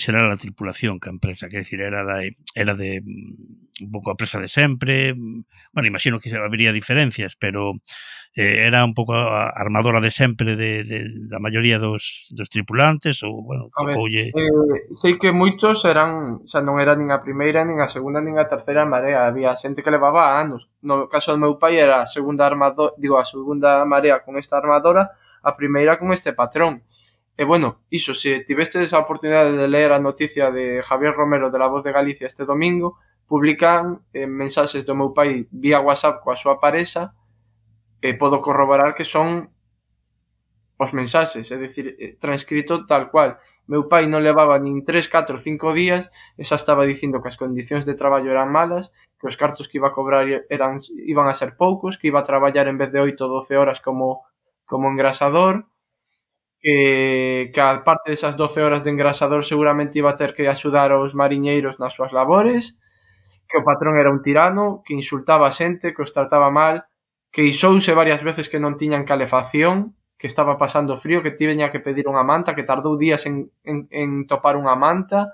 xeral 0.00 0.32
a 0.32 0.40
tripulación 0.40 0.96
que 0.98 1.12
a 1.12 1.14
empresa? 1.14 1.52
Que 1.52 1.60
decir, 1.60 1.84
era, 1.84 2.00
da, 2.00 2.24
era 2.56 2.72
de 2.72 3.04
mm, 3.04 3.84
un 3.84 3.90
pouco 3.92 4.10
a 4.10 4.16
presa 4.16 4.40
de 4.40 4.48
sempre 4.48 5.12
mm, 5.12 5.72
bueno, 5.72 5.88
imagino 5.88 6.20
que 6.20 6.32
habería 6.34 6.72
diferencias 6.72 7.36
pero 7.36 7.76
eh, 8.34 8.66
era 8.66 8.84
un 8.84 8.94
pouco 8.94 9.14
a 9.14 9.50
armadora 9.50 10.00
de 10.00 10.10
sempre 10.10 10.56
de, 10.56 10.84
de, 10.84 10.98
da 11.26 11.42
maioría 11.42 11.78
dos, 11.78 12.30
dos 12.30 12.48
tripulantes 12.48 13.22
ou, 13.26 13.42
bueno, 13.42 13.68
a 13.74 13.84
ver, 13.84 13.98
oye... 13.98 14.30
eh, 14.30 14.80
sei 14.94 15.18
que 15.18 15.34
moitos 15.34 15.82
eran 15.82 16.40
xa 16.46 16.62
non 16.62 16.78
era 16.78 16.94
nin 16.94 17.10
a 17.10 17.18
primeira, 17.18 17.66
nin 17.66 17.82
a 17.82 17.90
segunda, 17.90 18.22
nin 18.22 18.38
a 18.38 18.46
terceira 18.46 18.86
marea. 18.86 19.26
Había 19.26 19.58
xente 19.58 19.82
que 19.82 19.90
levaba 19.90 20.38
anos. 20.38 20.70
No 20.86 21.10
caso 21.10 21.34
do 21.34 21.42
meu 21.42 21.58
pai 21.58 21.82
era 21.82 22.00
a 22.00 22.06
segunda 22.06 22.46
armadora 22.46 22.94
digo, 23.02 23.18
a 23.18 23.26
segunda 23.26 23.82
marea 23.82 24.22
con 24.22 24.38
esta 24.38 24.62
armadora 24.62 25.10
a 25.42 25.50
primeira 25.56 25.98
con 25.98 26.14
este 26.14 26.30
patrón. 26.30 26.86
E 27.40 27.44
bueno, 27.44 27.80
iso, 27.88 28.12
se 28.12 28.44
tivestes 28.44 28.92
a 28.92 29.00
oportunidade 29.00 29.56
de 29.56 29.66
ler 29.66 29.96
a 29.96 29.98
noticia 29.98 30.50
de 30.52 30.82
Javier 30.82 31.14
Romero 31.14 31.48
de 31.48 31.58
La 31.58 31.68
Voz 31.72 31.82
de 31.82 31.90
Galicia 31.90 32.26
este 32.26 32.44
domingo, 32.44 32.98
publican 33.24 34.04
eh, 34.12 34.28
mensaxes 34.28 34.84
do 34.84 34.92
meu 34.92 35.16
pai 35.16 35.48
vía 35.48 35.80
WhatsApp 35.80 36.20
coa 36.20 36.36
súa 36.36 36.60
parexa 36.60 37.16
e 38.04 38.12
podo 38.20 38.44
corroborar 38.44 38.92
que 38.92 39.08
son 39.08 39.48
os 40.76 40.92
mensaxes, 40.92 41.48
é 41.48 41.56
dicir, 41.56 41.96
eh, 41.96 42.20
transcrito 42.20 42.84
tal 42.84 43.08
cual. 43.08 43.40
Meu 43.64 43.88
pai 43.88 44.04
non 44.04 44.20
levaba 44.20 44.60
nin 44.60 44.84
3, 44.84 45.08
4, 45.08 45.40
5 45.40 45.72
días 45.72 46.12
e 46.36 46.44
xa 46.44 46.60
estaba 46.60 46.84
dicindo 46.84 47.24
que 47.24 47.32
as 47.32 47.40
condicións 47.40 47.88
de 47.88 47.96
traballo 47.96 48.28
eran 48.28 48.52
malas, 48.52 48.92
que 49.16 49.24
os 49.24 49.40
cartos 49.40 49.64
que 49.64 49.80
iba 49.80 49.88
a 49.88 49.96
cobrar 49.96 50.28
eran, 50.28 50.76
iban 51.08 51.24
a 51.24 51.32
ser 51.32 51.56
poucos, 51.56 51.96
que 51.96 52.12
iba 52.12 52.20
a 52.20 52.28
traballar 52.28 52.68
en 52.68 52.76
vez 52.76 52.92
de 52.92 53.00
8 53.00 53.16
ou 53.24 53.40
12 53.40 53.56
horas 53.56 53.80
como, 53.80 54.28
como 54.68 54.92
engrasador, 54.92 55.69
que, 56.60 57.50
que 57.52 57.60
a 57.60 57.82
parte 57.82 58.12
desas 58.12 58.36
12 58.36 58.62
horas 58.62 58.84
de 58.84 58.90
engrasador 58.90 59.44
seguramente 59.44 59.98
iba 59.98 60.10
a 60.12 60.16
ter 60.16 60.34
que 60.34 60.48
axudar 60.48 60.92
aos 60.92 61.16
mariñeiros 61.16 61.80
nas 61.80 61.96
súas 61.96 62.12
labores, 62.12 62.76
que 63.48 63.58
o 63.58 63.66
patrón 63.66 63.98
era 63.98 64.12
un 64.12 64.22
tirano, 64.22 64.84
que 64.84 64.94
insultaba 64.94 65.48
a 65.48 65.56
xente, 65.56 65.96
que 65.96 66.04
os 66.04 66.12
trataba 66.12 66.52
mal, 66.52 66.86
que 67.32 67.42
isouse 67.42 67.96
varias 67.96 68.22
veces 68.22 68.52
que 68.52 68.60
non 68.60 68.76
tiñan 68.76 69.08
calefacción, 69.08 69.96
que 70.20 70.28
estaba 70.28 70.60
pasando 70.60 71.00
frío, 71.00 71.24
que 71.24 71.32
tiña 71.32 71.72
que 71.72 71.80
pedir 71.80 72.04
unha 72.04 72.22
manta, 72.22 72.52
que 72.52 72.68
tardou 72.68 73.00
días 73.00 73.24
en, 73.24 73.48
en, 73.64 73.88
en 73.88 74.28
topar 74.28 74.60
unha 74.60 74.76
manta, 74.76 75.32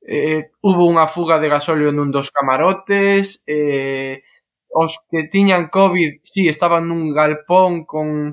eh, 0.00 0.54
hubo 0.62 0.88
unha 0.88 1.04
fuga 1.10 1.36
de 1.42 1.52
gasóleo 1.52 1.92
nun 1.92 2.08
dos 2.08 2.32
camarotes, 2.32 3.44
eh, 3.44 4.24
os 4.72 4.96
que 5.10 5.28
tiñan 5.28 5.68
COVID, 5.68 6.24
sí, 6.24 6.48
estaban 6.48 6.88
nun 6.88 7.12
galpón 7.12 7.84
con 7.84 8.32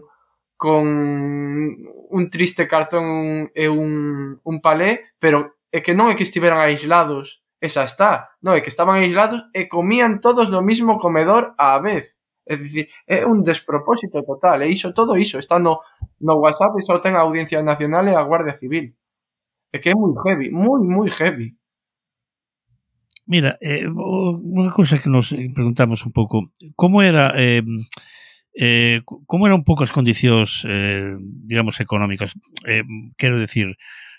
con 0.63 0.87
un 2.09 2.29
triste 2.29 2.69
cartón 2.71 3.51
e 3.53 3.67
un, 3.67 4.39
un 4.41 4.61
palé, 4.63 5.11
pero 5.19 5.59
é 5.75 5.83
que 5.83 5.91
non 5.91 6.07
é 6.07 6.15
que 6.15 6.23
estiveran 6.23 6.63
aislados, 6.63 7.43
esa 7.59 7.83
está, 7.83 8.31
non, 8.39 8.55
é 8.55 8.63
que 8.63 8.71
estaban 8.71 9.03
aislados 9.03 9.43
e 9.51 9.67
comían 9.67 10.23
todos 10.23 10.47
no 10.47 10.63
mismo 10.63 10.95
comedor 11.03 11.51
á 11.59 11.75
vez. 11.83 12.15
É 12.47 12.55
dicir, 12.55 12.87
é 13.03 13.27
un 13.27 13.43
despropósito 13.43 14.23
total, 14.23 14.63
e 14.63 14.71
iso 14.71 14.95
todo 14.95 15.19
iso, 15.19 15.35
está 15.35 15.59
no, 15.59 15.83
no 16.23 16.39
WhatsApp 16.39 16.79
e 16.79 16.87
só 16.87 17.03
ten 17.03 17.19
a 17.19 17.27
Audiencia 17.27 17.59
Nacional 17.59 18.07
e 18.07 18.15
a 18.15 18.23
Guardia 18.23 18.55
Civil. 18.55 18.95
É 19.75 19.83
que 19.83 19.91
é 19.91 19.95
moi 19.99 20.15
heavy, 20.15 20.47
moi, 20.47 20.79
moi 20.79 21.11
heavy. 21.11 21.59
Mira, 23.27 23.59
eh, 23.59 23.83
unha 23.83 24.71
cousa 24.71 24.95
que 24.95 25.11
nos 25.11 25.35
preguntamos 25.51 26.07
un 26.07 26.15
pouco, 26.15 26.55
como 26.79 27.03
era 27.03 27.35
eh, 27.35 27.67
Eh, 28.53 29.01
como 29.05 29.49
eran 29.49 29.65
poucas 29.65 29.89
condicións, 29.89 30.61
eh, 30.69 31.17
digamos, 31.19 31.81
económicas? 31.81 32.37
Eh, 32.65 32.85
quero 33.17 33.41
decir, 33.41 33.77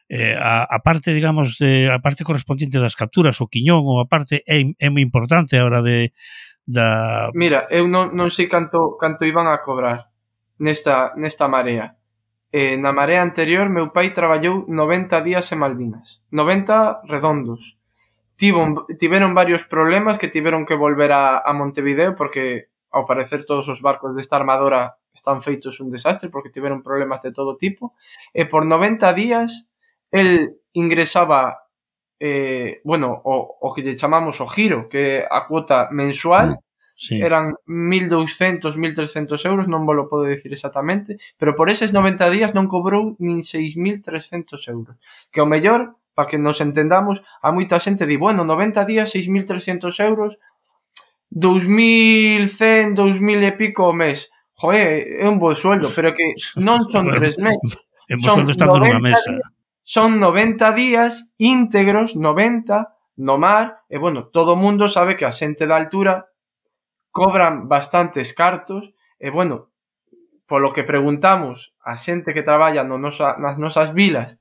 eh, 0.08 0.36
a, 0.38 0.66
a 0.66 0.78
parte, 0.82 1.14
digamos, 1.14 1.56
de, 1.58 1.90
a 1.90 1.98
parte 1.98 2.24
correspondiente 2.24 2.78
das 2.78 2.98
capturas, 2.98 3.40
o 3.40 3.48
quiñón, 3.48 3.86
ou 3.86 4.02
a 4.02 4.10
parte 4.10 4.42
é, 4.44 4.60
é 4.78 4.88
moi 4.90 5.00
importante 5.00 5.56
a 5.56 5.64
hora 5.64 5.80
de, 5.80 6.12
da... 6.66 7.30
Mira, 7.32 7.68
eu 7.70 7.88
non, 7.88 8.12
non 8.12 8.28
sei 8.28 8.50
canto, 8.50 8.98
canto 9.00 9.24
iban 9.24 9.48
a 9.48 9.62
cobrar 9.62 10.10
nesta, 10.58 11.14
nesta 11.16 11.48
marea. 11.48 11.96
Eh, 12.54 12.78
na 12.78 12.94
marea 12.94 13.22
anterior, 13.22 13.66
meu 13.66 13.90
pai 13.90 14.14
traballou 14.14 14.62
90 14.70 15.26
días 15.26 15.50
en 15.50 15.58
Malvinas. 15.58 16.22
90 16.30 17.02
redondos. 17.10 17.78
Tivo, 18.36 18.86
tiveron 18.98 19.34
varios 19.34 19.62
problemas 19.66 20.18
que 20.18 20.28
tiveron 20.30 20.66
que 20.66 20.74
volver 20.74 21.10
a, 21.14 21.38
a 21.38 21.50
Montevideo 21.54 22.14
porque 22.14 22.73
ao 22.94 23.02
parecer 23.02 23.42
todos 23.42 23.66
os 23.66 23.82
barcos 23.82 24.14
desta 24.14 24.38
armadora 24.38 25.02
están 25.10 25.42
feitos 25.42 25.82
un 25.82 25.90
desastre 25.90 26.30
porque 26.30 26.54
tiveron 26.54 26.86
problemas 26.86 27.18
de 27.26 27.34
todo 27.34 27.58
tipo 27.58 27.98
e 28.30 28.46
por 28.46 28.62
90 28.62 29.10
días 29.18 29.66
el 30.14 30.62
ingresaba 30.70 31.64
eh, 32.20 32.80
bueno, 32.84 33.20
o, 33.24 33.58
o 33.60 33.74
que 33.74 33.82
lle 33.82 33.98
chamamos 33.98 34.40
o 34.40 34.46
giro, 34.46 34.88
que 34.88 35.26
a 35.28 35.46
cuota 35.46 35.90
mensual 35.90 36.56
mm, 36.56 36.58
sí. 36.96 37.20
eran 37.20 37.52
1.200, 37.66 38.78
1.300 38.78 39.44
euros, 39.44 39.66
non 39.68 39.84
vos 39.84 39.98
lo 39.98 40.08
podo 40.08 40.24
decir 40.24 40.54
exactamente, 40.54 41.18
pero 41.36 41.52
por 41.58 41.68
eses 41.68 41.92
90 41.92 42.30
días 42.30 42.54
non 42.54 42.70
cobrou 42.70 43.18
nin 43.20 43.42
6.300 43.42 44.56
euros, 44.70 44.96
que 45.34 45.42
ao 45.42 45.50
mellor, 45.50 45.98
para 46.14 46.30
que 46.30 46.38
nos 46.38 46.62
entendamos, 46.62 47.20
a 47.42 47.50
moita 47.50 47.82
xente 47.82 48.06
di, 48.06 48.16
bueno, 48.16 48.46
90 48.46 48.86
días, 48.86 49.10
6.300 49.12 49.92
euros, 50.00 50.38
2100, 51.34 52.94
2000 52.94 53.42
e 53.42 53.52
pico 53.52 53.90
o 53.90 53.92
mes. 53.92 54.30
Joé, 54.54 55.18
é 55.18 55.26
un 55.28 55.42
bo 55.42 55.50
sueldo, 55.58 55.90
pero 55.90 56.14
que 56.14 56.38
non 56.62 56.86
son 56.92 57.10
tres 57.10 57.34
meses. 57.42 57.74
son, 58.22 58.46
90 58.46 59.02
mesa. 59.02 59.30
Son 59.82 60.16
90 60.22 60.72
días 60.72 61.34
íntegros, 61.36 62.16
90 62.16 62.94
no 63.18 63.38
mar, 63.38 63.82
e 63.90 63.98
bueno, 63.98 64.30
todo 64.30 64.54
o 64.54 64.60
mundo 64.60 64.88
sabe 64.88 65.18
que 65.18 65.26
a 65.26 65.34
xente 65.34 65.66
da 65.66 65.76
altura 65.76 66.30
cobran 67.10 67.68
bastantes 67.68 68.32
cartos, 68.34 68.90
e 69.18 69.30
bueno, 69.30 69.70
polo 70.46 70.72
que 70.72 70.82
preguntamos 70.82 71.74
a 71.82 71.94
xente 71.94 72.34
que 72.34 72.46
traballa 72.46 72.82
no 72.82 72.96
nosa, 72.98 73.36
nas 73.38 73.58
nosas 73.58 73.92
vilas, 73.94 74.38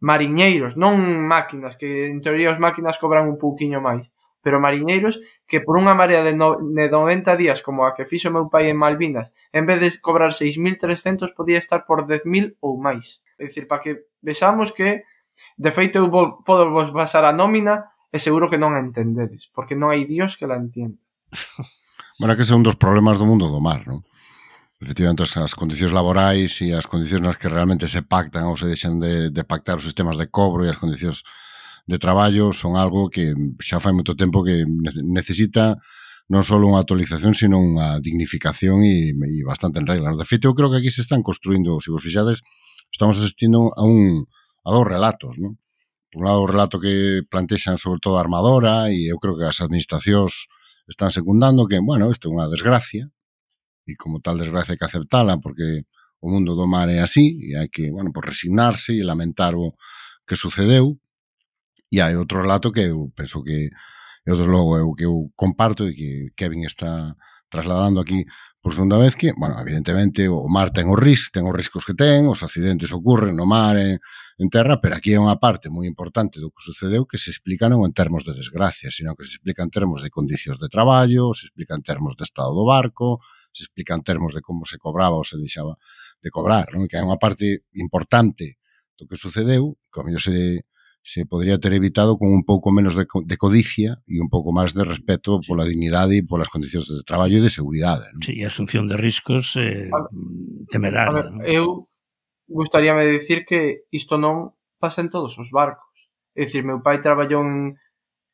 mariñeiros, 0.00 0.76
non 0.76 1.00
máquinas, 1.24 1.76
que 1.76 2.12
en 2.12 2.20
teoría 2.24 2.52
os 2.52 2.62
máquinas 2.62 2.96
cobran 2.96 3.28
un 3.28 3.36
pouquiño 3.36 3.82
máis, 3.82 4.13
pero 4.44 4.60
mariñeiros 4.60 5.18
que 5.48 5.64
por 5.64 5.80
unha 5.80 5.96
marea 5.96 6.20
de, 6.20 6.36
no, 6.36 6.60
de 6.60 6.92
90 6.92 7.34
días 7.40 7.64
como 7.64 7.88
a 7.88 7.96
que 7.96 8.04
fixo 8.04 8.28
meu 8.28 8.52
pai 8.52 8.68
en 8.68 8.76
Malvinas, 8.76 9.32
en 9.56 9.64
vez 9.64 9.80
de 9.80 9.88
cobrar 10.04 10.36
6.300 10.36 11.32
podía 11.32 11.56
estar 11.56 11.88
por 11.88 12.04
10.000 12.04 12.60
ou 12.60 12.76
máis. 12.76 13.24
É 13.40 13.48
dicir, 13.48 13.64
para 13.64 13.80
que 13.80 14.04
vexamos 14.20 14.70
que 14.76 15.08
de 15.56 15.70
feito 15.72 15.98
eu 15.98 16.12
vol, 16.12 16.44
podo 16.44 16.68
vos 16.68 16.92
basar 16.92 17.24
a 17.24 17.32
nómina 17.32 17.88
e 18.12 18.20
seguro 18.20 18.46
que 18.46 18.60
non 18.60 18.76
a 18.76 18.84
entendedes, 18.84 19.48
porque 19.50 19.74
non 19.74 19.90
hai 19.90 20.04
dios 20.04 20.36
que 20.36 20.46
la 20.46 20.60
entienda. 20.60 21.00
bueno, 22.20 22.36
que 22.36 22.46
son 22.46 22.62
dos 22.62 22.76
problemas 22.76 23.16
do 23.16 23.26
mundo 23.26 23.50
do 23.50 23.58
mar, 23.58 23.82
non? 23.88 24.04
Efectivamente, 24.84 25.24
as 25.24 25.56
condicións 25.56 25.96
laborais 25.96 26.60
e 26.60 26.76
as 26.76 26.84
condicións 26.84 27.24
nas 27.24 27.38
que 27.40 27.48
realmente 27.48 27.88
se 27.88 28.04
pactan 28.04 28.52
ou 28.52 28.58
se 28.58 28.68
deixan 28.68 29.00
de, 29.00 29.32
de 29.32 29.42
pactar 29.42 29.80
os 29.80 29.86
sistemas 29.86 30.20
de 30.20 30.28
cobro 30.28 30.60
e 30.62 30.68
as 30.68 30.76
condicións 30.76 31.24
de 31.86 31.98
traballo 31.98 32.52
son 32.52 32.76
algo 32.76 33.12
que 33.12 33.36
xa 33.60 33.80
fai 33.80 33.92
moito 33.92 34.16
tempo 34.16 34.40
que 34.40 34.64
necesita 35.04 35.76
non 36.32 36.40
só 36.40 36.56
unha 36.56 36.80
actualización, 36.80 37.36
sino 37.36 37.60
unha 37.60 38.00
dignificación 38.00 38.80
e, 38.80 39.12
e 39.12 39.40
bastante 39.44 39.76
en 39.76 39.86
regla. 39.88 40.16
De 40.16 40.24
feito, 40.24 40.48
eu 40.48 40.56
creo 40.56 40.72
que 40.72 40.80
aquí 40.80 40.88
se 40.88 41.04
están 41.04 41.20
construindo, 41.20 41.76
se 41.84 41.92
vos 41.92 42.00
fixades, 42.00 42.40
estamos 42.88 43.20
asistindo 43.20 43.68
a 43.76 43.84
un 43.84 44.24
a 44.64 44.72
dous 44.72 44.88
relatos, 44.88 45.36
non? 45.36 45.60
Por 46.08 46.24
un 46.24 46.26
lado, 46.30 46.40
o 46.40 46.48
relato 46.48 46.80
que 46.80 47.20
plantexan 47.28 47.76
sobre 47.76 48.00
todo 48.00 48.16
a 48.16 48.24
armadora 48.24 48.88
e 48.88 49.12
eu 49.12 49.20
creo 49.20 49.36
que 49.36 49.44
as 49.44 49.60
administracións 49.60 50.48
están 50.88 51.12
secundando 51.12 51.68
que, 51.68 51.76
bueno, 51.84 52.08
isto 52.08 52.28
é 52.28 52.32
unha 52.32 52.48
desgracia 52.48 53.12
e 53.84 53.92
como 54.00 54.24
tal 54.24 54.40
desgracia 54.40 54.80
que 54.80 54.88
aceptala 54.88 55.36
porque 55.36 55.84
o 56.24 56.32
mundo 56.32 56.56
do 56.56 56.64
mar 56.64 56.88
é 56.88 57.04
así 57.04 57.36
e 57.44 57.60
hai 57.60 57.68
que, 57.68 57.92
bueno, 57.92 58.08
por 58.16 58.24
resignarse 58.24 58.96
e 58.96 59.04
lamentar 59.04 59.52
o 59.52 59.76
que 60.24 60.40
sucedeu 60.40 60.96
E 61.94 62.02
hai 62.02 62.14
outro 62.18 62.42
relato 62.42 62.74
que 62.74 62.90
eu 62.90 63.14
penso 63.14 63.38
que 63.46 63.70
é 64.26 64.30
outro 64.34 64.50
logo 64.50 64.72
eu 64.82 64.88
que 64.98 65.06
eu 65.06 65.30
comparto 65.42 65.82
e 65.86 65.94
que 65.94 66.10
Kevin 66.38 66.66
está 66.66 67.14
trasladando 67.54 67.98
aquí 68.00 68.26
por 68.60 68.72
segunda 68.74 68.98
vez 68.98 69.14
que, 69.14 69.30
bueno, 69.36 69.54
evidentemente 69.60 70.26
o 70.26 70.48
mar 70.48 70.72
ten 70.74 70.90
os 70.90 70.98
riscos, 70.98 71.30
ten 71.30 71.44
os 71.46 71.54
riscos 71.54 71.84
que 71.86 71.94
ten, 71.94 72.26
os 72.26 72.42
accidentes 72.42 72.90
ocurren 72.90 73.36
no 73.36 73.46
mar, 73.46 73.76
en, 73.76 74.00
en 74.42 74.48
terra, 74.50 74.80
pero 74.82 74.96
aquí 74.96 75.14
é 75.14 75.20
unha 75.22 75.38
parte 75.38 75.70
moi 75.70 75.86
importante 75.86 76.42
do 76.42 76.50
que 76.50 76.64
sucedeu 76.64 77.06
que 77.06 77.20
se 77.20 77.30
explica 77.30 77.70
non 77.70 77.86
en 77.86 77.94
termos 77.94 78.26
de 78.26 78.34
desgracia, 78.34 78.90
sino 78.90 79.14
que 79.14 79.22
se 79.28 79.38
explica 79.38 79.62
en 79.62 79.70
termos 79.70 80.02
de 80.02 80.10
condicións 80.10 80.58
de 80.58 80.72
traballo, 80.72 81.30
se 81.30 81.46
explica 81.46 81.78
en 81.78 81.84
termos 81.86 82.18
de 82.18 82.24
estado 82.26 82.56
do 82.56 82.66
barco, 82.66 83.22
se 83.54 83.68
explica 83.68 83.94
en 83.94 84.02
termos 84.02 84.34
de 84.34 84.42
como 84.42 84.66
se 84.66 84.80
cobraba 84.82 85.20
ou 85.20 85.28
se 85.28 85.38
deixaba 85.38 85.78
de 86.24 86.32
cobrar, 86.34 86.74
non? 86.74 86.90
que 86.90 86.98
é 86.98 87.04
unha 87.04 87.20
parte 87.20 87.68
importante 87.78 88.58
do 88.98 89.06
que 89.06 89.20
sucedeu, 89.20 89.78
que 89.92 90.00
ao 90.00 90.08
mellor 90.08 90.24
se 90.24 90.66
se 91.04 91.26
podría 91.26 91.60
ter 91.60 91.74
evitado 91.74 92.16
con 92.16 92.32
un 92.32 92.44
pouco 92.44 92.72
menos 92.72 92.96
de, 92.96 93.04
de 93.04 93.36
codicia 93.36 94.00
e 94.08 94.16
un 94.24 94.32
pouco 94.32 94.56
máis 94.56 94.72
de 94.72 94.88
respeto 94.88 95.36
pola 95.44 95.68
dignidade 95.68 96.16
e 96.16 96.24
polas 96.24 96.48
condicións 96.48 96.88
de 96.88 97.04
traballo 97.04 97.36
e 97.36 97.44
de 97.44 97.52
seguridade. 97.52 98.08
Non? 98.16 98.24
Sí, 98.24 98.40
a 98.40 98.48
asunción 98.48 98.88
de 98.88 98.96
riscos 98.96 99.52
eh, 99.60 99.92
temeraria. 100.72 101.28
Non? 101.28 101.44
Eu 101.44 101.84
gustaríame 102.48 103.04
dicir 103.12 103.44
que 103.44 103.84
isto 103.92 104.16
non 104.16 104.56
pasa 104.80 105.04
en 105.04 105.12
todos 105.12 105.36
os 105.36 105.52
barcos. 105.52 106.08
É 106.32 106.48
dicir, 106.48 106.64
meu 106.64 106.80
pai 106.80 107.04
traballou 107.04 107.44
en, 107.44 107.76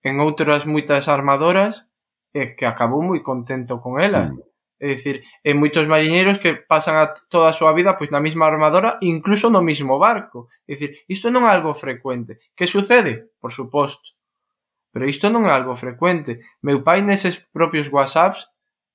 en 0.06 0.14
outras 0.22 0.62
moitas 0.62 1.10
armadoras 1.10 1.90
e 2.30 2.54
que 2.54 2.70
acabou 2.70 3.02
moi 3.02 3.18
contento 3.18 3.82
con 3.82 3.98
elas. 3.98 4.30
Mm. 4.30 4.49
É 4.80 4.96
dicir, 4.96 5.20
e 5.44 5.52
moitos 5.52 5.84
mariñeiros 5.84 6.40
que 6.40 6.56
pasan 6.56 6.96
a 6.96 7.12
toda 7.28 7.52
a 7.52 7.56
súa 7.56 7.76
vida 7.76 8.00
pois 8.00 8.08
na 8.08 8.16
mesma 8.16 8.48
armadora, 8.48 8.96
incluso 9.04 9.52
no 9.52 9.60
mesmo 9.60 10.00
barco. 10.00 10.48
É 10.64 10.72
dicir, 10.72 11.04
isto 11.04 11.28
non 11.28 11.44
é 11.44 11.52
algo 11.52 11.76
frecuente. 11.76 12.40
Que 12.56 12.64
sucede? 12.64 13.28
Por 13.36 13.52
suposto. 13.52 14.16
Pero 14.88 15.04
isto 15.04 15.28
non 15.28 15.44
é 15.44 15.52
algo 15.52 15.76
frecuente. 15.76 16.40
Meu 16.64 16.80
pai 16.80 17.04
neses 17.04 17.36
propios 17.52 17.92
whatsapps 17.92 18.48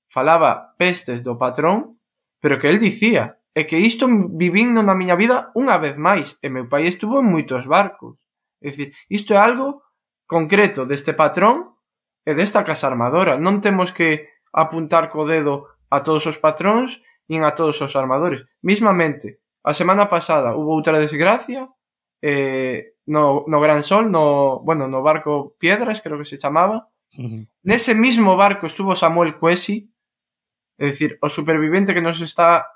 falaba 0.09 0.73
pestes 0.81 1.21
do 1.21 1.37
patrón, 1.37 2.01
pero 2.41 2.57
que 2.57 2.65
el 2.65 2.81
dicía 2.81 3.37
é 3.53 3.69
que 3.69 3.77
isto 3.77 4.09
vivindo 4.09 4.81
na 4.81 4.97
miña 4.97 5.13
vida 5.13 5.53
unha 5.53 5.77
vez 5.77 6.01
máis, 6.01 6.35
e 6.41 6.49
meu 6.49 6.65
pai 6.65 6.89
estuvo 6.89 7.21
en 7.21 7.29
moitos 7.29 7.69
barcos. 7.69 8.17
É 8.57 8.73
dicir, 8.73 8.89
isto 9.05 9.31
é 9.31 9.39
algo 9.39 9.85
concreto 10.25 10.89
deste 10.89 11.13
patrón 11.13 11.77
e 12.25 12.33
desta 12.33 12.65
casa 12.65 12.89
armadora. 12.89 13.37
Non 13.37 13.61
temos 13.61 13.93
que 13.93 14.33
apuntar 14.49 15.13
co 15.13 15.23
dedo 15.29 15.74
a 15.95 16.03
todos 16.03 16.27
os 16.27 16.36
patróns 16.36 16.99
nin 17.31 17.47
a 17.47 17.55
todos 17.55 17.79
os 17.79 17.95
armadores. 17.95 18.43
Mismamente, 18.62 19.39
a 19.63 19.73
semana 19.73 20.05
pasada 20.12 20.53
hubo 20.53 20.75
outra 20.75 20.99
desgracia 20.99 21.71
eh, 22.21 22.93
no, 23.08 23.45
no 23.47 23.58
Gran 23.62 23.81
Sol, 23.81 24.12
no, 24.12 24.60
bueno, 24.62 24.88
no 24.88 25.01
barco 25.01 25.55
Piedras, 25.58 26.01
creo 26.01 26.17
que 26.17 26.27
se 26.27 26.38
chamaba. 26.38 26.89
Uh 27.17 27.25
-huh. 27.25 27.41
Nese 27.63 27.95
mismo 27.95 28.36
barco 28.36 28.65
estuvo 28.67 28.95
Samuel 28.95 29.38
Cuesi, 29.39 29.89
é 30.77 30.91
dicir, 30.91 31.17
o 31.21 31.29
supervivente 31.29 31.93
que 31.93 32.03
nos 32.03 32.19
está 32.19 32.67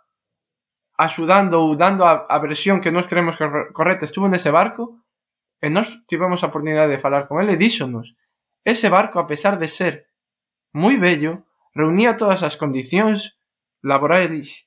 axudando 0.95 1.60
ou 1.60 1.75
dando 1.75 2.03
a, 2.03 2.27
a 2.27 2.38
versión 2.39 2.79
que 2.79 2.91
nós 2.91 3.08
creemos 3.08 3.36
que 3.36 3.45
correcta 3.73 4.05
estuvo 4.05 4.27
nese 4.27 4.51
barco 4.51 5.03
e 5.60 5.67
nós 5.67 6.03
tivemos 6.08 6.43
a 6.43 6.47
oportunidade 6.47 6.91
de 6.91 7.03
falar 7.03 7.27
con 7.27 7.39
ele 7.43 7.55
e 7.55 7.62
díxonos 7.62 8.15
ese 8.63 8.88
barco, 8.88 9.19
a 9.19 9.27
pesar 9.27 9.58
de 9.58 9.67
ser 9.67 10.08
moi 10.75 10.95
bello, 10.99 11.48
reunía 11.73 12.17
todas 12.17 12.41
as 12.43 12.58
condicións 12.58 13.39
laborais 13.82 14.65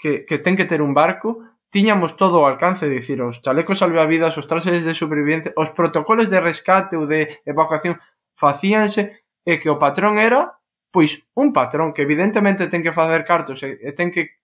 que, 0.00 0.24
que 0.24 0.40
ten 0.40 0.56
que 0.56 0.64
ter 0.66 0.80
un 0.80 0.94
barco, 0.96 1.40
tiñamos 1.70 2.16
todo 2.16 2.40
ao 2.40 2.48
alcance, 2.50 2.88
dicir, 2.90 3.22
os 3.22 3.38
chalecos 3.44 3.78
salvavidas, 3.78 4.38
os 4.40 4.48
trases 4.48 4.82
de 4.82 4.94
supervivencia, 4.96 5.54
os 5.54 5.70
protocolos 5.70 6.26
de 6.32 6.40
rescate 6.40 6.96
ou 6.96 7.06
de 7.06 7.40
evacuación 7.46 8.00
facíanse 8.34 9.22
e 9.44 9.60
que 9.60 9.70
o 9.70 9.78
patrón 9.78 10.18
era 10.18 10.60
pois 10.90 11.22
un 11.34 11.52
patrón 11.52 11.94
que 11.94 12.02
evidentemente 12.02 12.66
ten 12.66 12.82
que 12.82 12.90
facer 12.90 13.22
cartos 13.22 13.62
e, 13.62 13.78
e 13.78 13.94
ten 13.94 14.10
que 14.10 14.42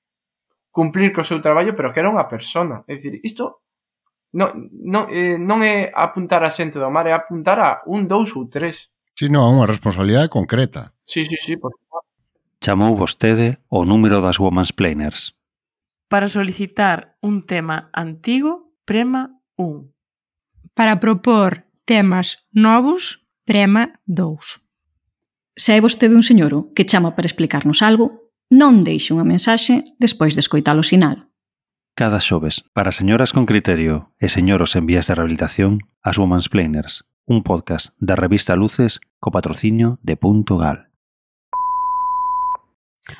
cumplir 0.70 1.10
co 1.10 1.26
seu 1.26 1.42
traballo, 1.42 1.74
pero 1.74 1.90
que 1.90 2.00
era 2.00 2.12
unha 2.12 2.30
persona. 2.30 2.86
É 2.86 2.94
dicir, 2.94 3.18
isto 3.26 3.66
non, 4.36 4.70
non, 4.70 5.10
eh, 5.10 5.40
non 5.40 5.64
é 5.66 5.90
apuntar 5.90 6.46
a 6.46 6.54
xente 6.54 6.78
do 6.78 6.92
mar, 6.92 7.10
é 7.10 7.12
apuntar 7.16 7.58
a 7.58 7.82
un, 7.90 8.06
dous 8.06 8.30
ou 8.38 8.46
tres. 8.46 8.94
Si 9.16 9.32
non, 9.32 9.56
unha 9.56 9.64
responsabilidade 9.64 10.28
concreta. 10.28 10.92
Sí, 11.08 11.24
sí, 11.24 11.40
sí, 11.40 11.56
por 11.56 11.72
favor. 11.72 12.04
Chamou 12.60 12.92
vostede 12.92 13.64
o 13.72 13.88
número 13.88 14.20
das 14.20 14.36
womansplainers. 14.36 15.32
Para 16.12 16.28
solicitar 16.28 17.16
un 17.24 17.40
tema 17.40 17.88
antigo, 17.96 18.76
prema 18.84 19.40
1. 19.56 19.88
Para 20.76 21.00
propor 21.00 21.64
temas 21.88 22.44
novos, 22.52 23.24
prema 23.48 24.04
2. 24.04 24.60
Se 25.56 25.72
é 25.72 25.80
vostede 25.80 26.12
un 26.12 26.20
señoro 26.20 26.76
que 26.76 26.84
chama 26.84 27.16
para 27.16 27.24
explicarnos 27.24 27.80
algo, 27.80 28.28
non 28.52 28.84
deixe 28.84 29.16
unha 29.16 29.24
mensaxe 29.24 29.80
despois 29.96 30.36
de 30.36 30.44
escoitar 30.44 30.76
o 30.76 30.84
sinal. 30.84 31.32
Cada 31.96 32.20
xoves, 32.20 32.60
para 32.76 32.92
señoras 32.92 33.32
con 33.32 33.48
criterio 33.48 34.12
e 34.20 34.28
señoros 34.28 34.76
en 34.76 34.84
vías 34.84 35.08
de 35.08 35.16
rehabilitación, 35.16 35.80
as 36.04 36.20
Women's 36.20 36.52
Planers, 36.52 37.08
un 37.28 37.42
podcast 37.42 37.90
da 37.98 38.14
revista 38.14 38.54
Luces 38.54 39.00
co 39.18 39.32
patrocinio 39.32 39.98
de 40.02 40.16
Punto 40.16 40.56
Gal. 40.58 40.85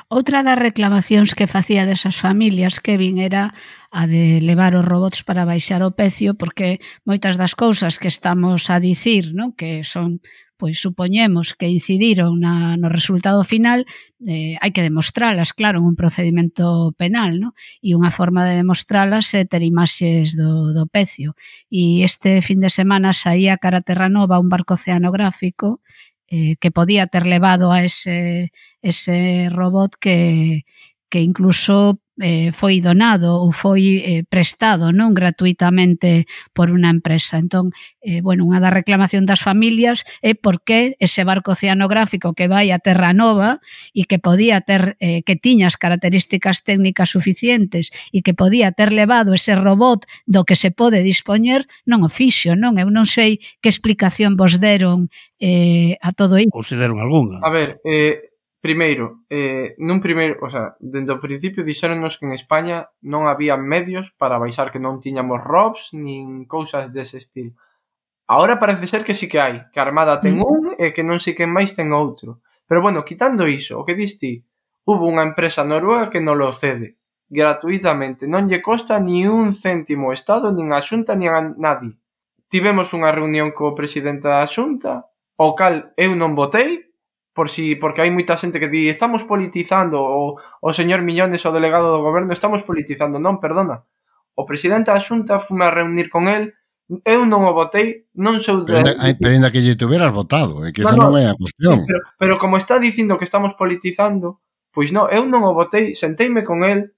Outra 0.09 0.43
das 0.43 0.59
reclamacións 0.59 1.35
que 1.39 1.47
facía 1.47 1.87
desas 1.87 2.19
familias, 2.19 2.83
Kevin, 2.83 3.19
era 3.23 3.55
a 3.91 4.07
de 4.11 4.43
levar 4.43 4.75
os 4.75 4.85
robots 4.85 5.23
para 5.23 5.47
baixar 5.47 5.83
o 5.87 5.95
pecio, 5.95 6.35
porque 6.35 6.83
moitas 7.07 7.39
das 7.39 7.55
cousas 7.55 7.99
que 8.03 8.11
estamos 8.11 8.67
a 8.71 8.83
dicir, 8.83 9.31
non? 9.35 9.55
que 9.55 9.87
son 9.87 10.19
pois 10.57 10.81
supoñemos 10.81 11.53
que 11.53 11.69
incidiron 11.69 12.41
na, 12.41 12.81
no 12.81 12.89
resultado 12.89 13.45
final, 13.45 13.85
eh, 14.25 14.57
hai 14.63 14.73
que 14.73 14.81
demostralas, 14.81 15.53
claro, 15.53 15.85
un 15.85 15.97
procedimento 16.01 16.97
penal, 16.97 17.37
no? 17.37 17.53
e 17.85 17.93
unha 17.93 18.09
forma 18.09 18.43
de 18.49 18.57
demostralas 18.65 19.37
é 19.37 19.45
ter 19.45 19.61
imaxes 19.61 20.33
do, 20.33 20.73
do 20.73 20.89
pecio. 20.89 21.37
E 21.69 22.03
este 22.09 22.41
fin 22.41 22.65
de 22.65 22.73
semana 22.73 23.13
saía 23.13 23.55
a 23.55 23.61
Caraterra 23.61 24.09
Nova 24.09 24.41
un 24.41 24.49
barco 24.49 24.75
oceanográfico 24.81 25.85
eh, 26.29 26.57
que 26.57 26.71
podía 26.71 27.07
ter 27.07 27.27
levado 27.27 27.73
a 27.73 27.85
ese, 27.85 28.53
ese 28.83 29.49
robot 29.51 29.95
que, 30.01 30.65
que 31.09 31.21
incluso 31.21 32.01
eh, 32.21 32.53
foi 32.53 32.81
donado 32.81 33.37
ou 33.37 33.53
foi 33.53 34.01
eh, 34.01 34.25
prestado 34.25 34.89
non 34.93 35.13
gratuitamente 35.13 36.25
por 36.57 36.73
unha 36.73 36.89
empresa. 36.89 37.37
Entón, 37.37 37.77
eh, 38.01 38.25
bueno, 38.25 38.49
unha 38.49 38.61
da 38.61 38.73
reclamación 38.73 39.29
das 39.29 39.45
familias 39.45 40.09
é 40.25 40.33
por 40.33 40.65
que 40.65 40.97
ese 40.97 41.25
barco 41.29 41.53
oceanográfico 41.53 42.33
que 42.33 42.49
vai 42.49 42.73
a 42.73 42.81
Terra 42.81 43.13
Nova 43.13 43.61
e 43.93 44.09
que 44.09 44.17
podía 44.17 44.65
ter 44.65 44.97
eh, 45.01 45.21
que 45.29 45.37
tiña 45.37 45.69
as 45.69 45.77
características 45.77 46.65
técnicas 46.65 47.13
suficientes 47.13 47.93
e 48.13 48.25
que 48.25 48.33
podía 48.33 48.73
ter 48.73 48.97
levado 48.97 49.37
ese 49.37 49.53
robot 49.53 50.09
do 50.25 50.49
que 50.49 50.57
se 50.57 50.73
pode 50.73 51.05
dispoñer, 51.05 51.69
non 51.85 52.01
o 52.01 52.09
fixo, 52.09 52.57
non? 52.57 52.81
Eu 52.81 52.89
non 52.89 53.05
sei 53.05 53.45
que 53.61 53.69
explicación 53.69 54.41
vos 54.41 54.57
deron 54.57 55.13
eh, 55.37 56.01
a 56.01 56.17
todo 56.17 56.41
isto. 56.41 56.57
Ou 56.57 56.65
se 56.65 56.81
deron 56.81 56.97
algunha. 56.97 57.45
A 57.45 57.53
ver, 57.53 57.81
eh, 57.85 58.36
Primeiro, 58.61 59.23
eh, 59.31 59.77
nun 59.79 60.01
primeiro, 60.03 60.43
o 60.43 60.49
sea, 60.51 60.75
dende 60.81 61.15
o 61.15 61.23
principio 61.23 61.63
dixéronnos 61.63 62.19
que 62.19 62.27
en 62.27 62.35
España 62.35 62.91
non 63.05 63.29
había 63.31 63.55
medios 63.55 64.11
para 64.17 64.41
baixar 64.41 64.73
que 64.73 64.83
non 64.83 64.99
tiñamos 64.99 65.45
robs 65.45 65.95
nin 65.95 66.49
cousas 66.49 66.91
dese 66.91 67.21
estilo. 67.21 67.55
Ahora 68.27 68.59
parece 68.59 68.91
ser 68.91 69.07
que 69.07 69.15
sí 69.15 69.31
que 69.31 69.39
hai, 69.39 69.71
que 69.71 69.79
a 69.79 69.87
Armada 69.87 70.19
ten 70.19 70.41
mm. 70.41 70.43
un 70.43 70.63
e 70.75 70.91
que 70.91 71.07
non 71.07 71.23
sei 71.23 71.39
quen 71.39 71.53
máis 71.53 71.77
ten 71.79 71.95
outro. 71.95 72.43
Pero 72.67 72.83
bueno, 72.83 73.07
quitando 73.07 73.47
iso, 73.47 73.79
o 73.79 73.87
que 73.87 73.95
diste, 73.95 74.43
hubo 74.83 75.07
unha 75.07 75.23
empresa 75.23 75.63
noruega 75.63 76.11
que 76.11 76.19
non 76.19 76.35
lo 76.35 76.51
cede 76.51 76.99
gratuitamente, 77.29 78.27
non 78.31 78.47
lle 78.47 78.63
costa 78.63 79.03
ni 79.03 79.27
un 79.27 79.51
céntimo 79.51 80.11
o 80.11 80.15
Estado, 80.15 80.55
nin 80.55 80.71
a 80.71 80.79
Xunta, 80.79 81.19
nin 81.19 81.31
a 81.35 81.43
nadie. 81.43 81.99
Tivemos 82.47 82.95
unha 82.95 83.11
reunión 83.11 83.51
co 83.51 83.75
presidente 83.75 84.31
da 84.31 84.47
Xunta, 84.47 85.11
o 85.35 85.59
cal 85.59 85.91
eu 85.99 86.15
non 86.15 86.39
votei, 86.39 86.87
por 87.37 87.53
si 87.53 87.77
porque 87.77 88.01
hai 88.01 88.09
moita 88.09 88.41
xente 88.41 88.57
que 88.57 88.73
di 88.73 88.89
estamos 88.89 89.29
politizando 89.29 90.01
o, 90.01 90.41
o 90.41 90.71
señor 90.73 91.05
Millones 91.05 91.45
o 91.45 91.53
delegado 91.53 91.93
do 91.93 92.01
goberno 92.01 92.33
estamos 92.33 92.65
politizando, 92.65 93.21
non, 93.21 93.37
perdona. 93.37 93.85
O 94.33 94.49
presidente 94.49 94.89
da 94.89 95.05
Xunta 95.05 95.37
fume 95.37 95.69
a 95.69 95.75
reunir 95.77 96.09
con 96.09 96.33
el 96.33 96.57
Eu 97.03 97.27
non 97.27 97.43
o 97.43 97.51
votei, 97.51 98.07
non 98.15 98.39
sou 98.39 98.63
de... 98.63 98.71
Pero 98.71 98.95
ainda, 98.95 99.19
pero 99.19 99.33
ainda 99.35 99.51
que 99.51 99.59
lle 99.59 99.75
tuveras 99.75 100.15
votado, 100.15 100.63
é 100.63 100.71
que 100.71 100.87
no, 100.87 100.95
esa 100.95 100.97
non, 100.97 101.11
non 101.11 101.19
é 101.19 101.27
a 101.27 101.35
cuestión. 101.35 101.83
Pero, 101.83 102.01
pero 102.15 102.35
como 102.39 102.55
está 102.57 102.79
dicindo 102.79 103.19
que 103.19 103.27
estamos 103.27 103.59
politizando, 103.59 104.39
pois 104.71 104.95
non, 104.95 105.11
eu 105.11 105.27
non 105.27 105.43
o 105.43 105.51
votei, 105.51 105.99
senteime 105.99 106.47
con 106.47 106.63
el 106.63 106.95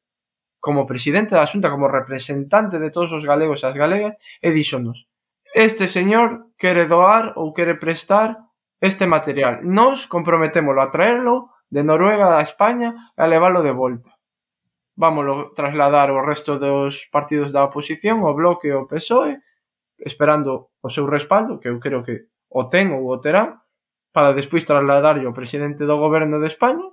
como 0.61 0.85
presidente 0.85 1.33
da 1.33 1.48
Xunta, 1.48 1.72
como 1.72 1.88
representante 1.88 2.77
de 2.77 2.92
todos 2.92 3.16
os 3.16 3.24
galegos 3.24 3.64
e 3.64 3.66
as 3.72 3.81
galegas, 3.81 4.20
e 4.44 4.53
díxonos, 4.53 5.09
este 5.57 5.88
señor 5.88 6.53
quere 6.61 6.85
doar 6.85 7.33
ou 7.40 7.57
quere 7.57 7.81
prestar 7.81 8.48
este 8.81 9.07
material. 9.07 9.61
Nos 9.62 10.07
comprometémolo 10.07 10.83
a 10.83 10.91
traerlo 10.91 11.51
de 11.71 11.85
Noruega 11.85 12.38
a 12.38 12.43
España 12.43 13.12
e 13.17 13.21
a 13.23 13.27
leválo 13.27 13.61
de 13.62 13.75
volta. 13.75 14.17
Vámoslo 14.99 15.55
trasladar 15.55 16.11
ao 16.11 16.25
resto 16.25 16.59
dos 16.59 17.07
partidos 17.11 17.55
da 17.55 17.67
oposición, 17.67 18.25
o 18.27 18.35
Bloque 18.35 18.71
e 18.71 18.75
o 18.75 18.87
PSOE, 18.87 19.38
esperando 19.99 20.71
o 20.83 20.88
seu 20.88 21.07
respaldo, 21.07 21.59
que 21.59 21.69
eu 21.69 21.79
creo 21.79 22.03
que 22.03 22.31
o 22.49 22.67
ten 22.67 22.91
ou 22.95 23.07
o 23.07 23.21
terán, 23.21 23.62
para 24.11 24.33
despois 24.33 24.64
trasladarlo 24.64 25.29
ao 25.29 25.37
presidente 25.37 25.85
do 25.85 26.01
goberno 26.01 26.41
de 26.41 26.49
España 26.49 26.87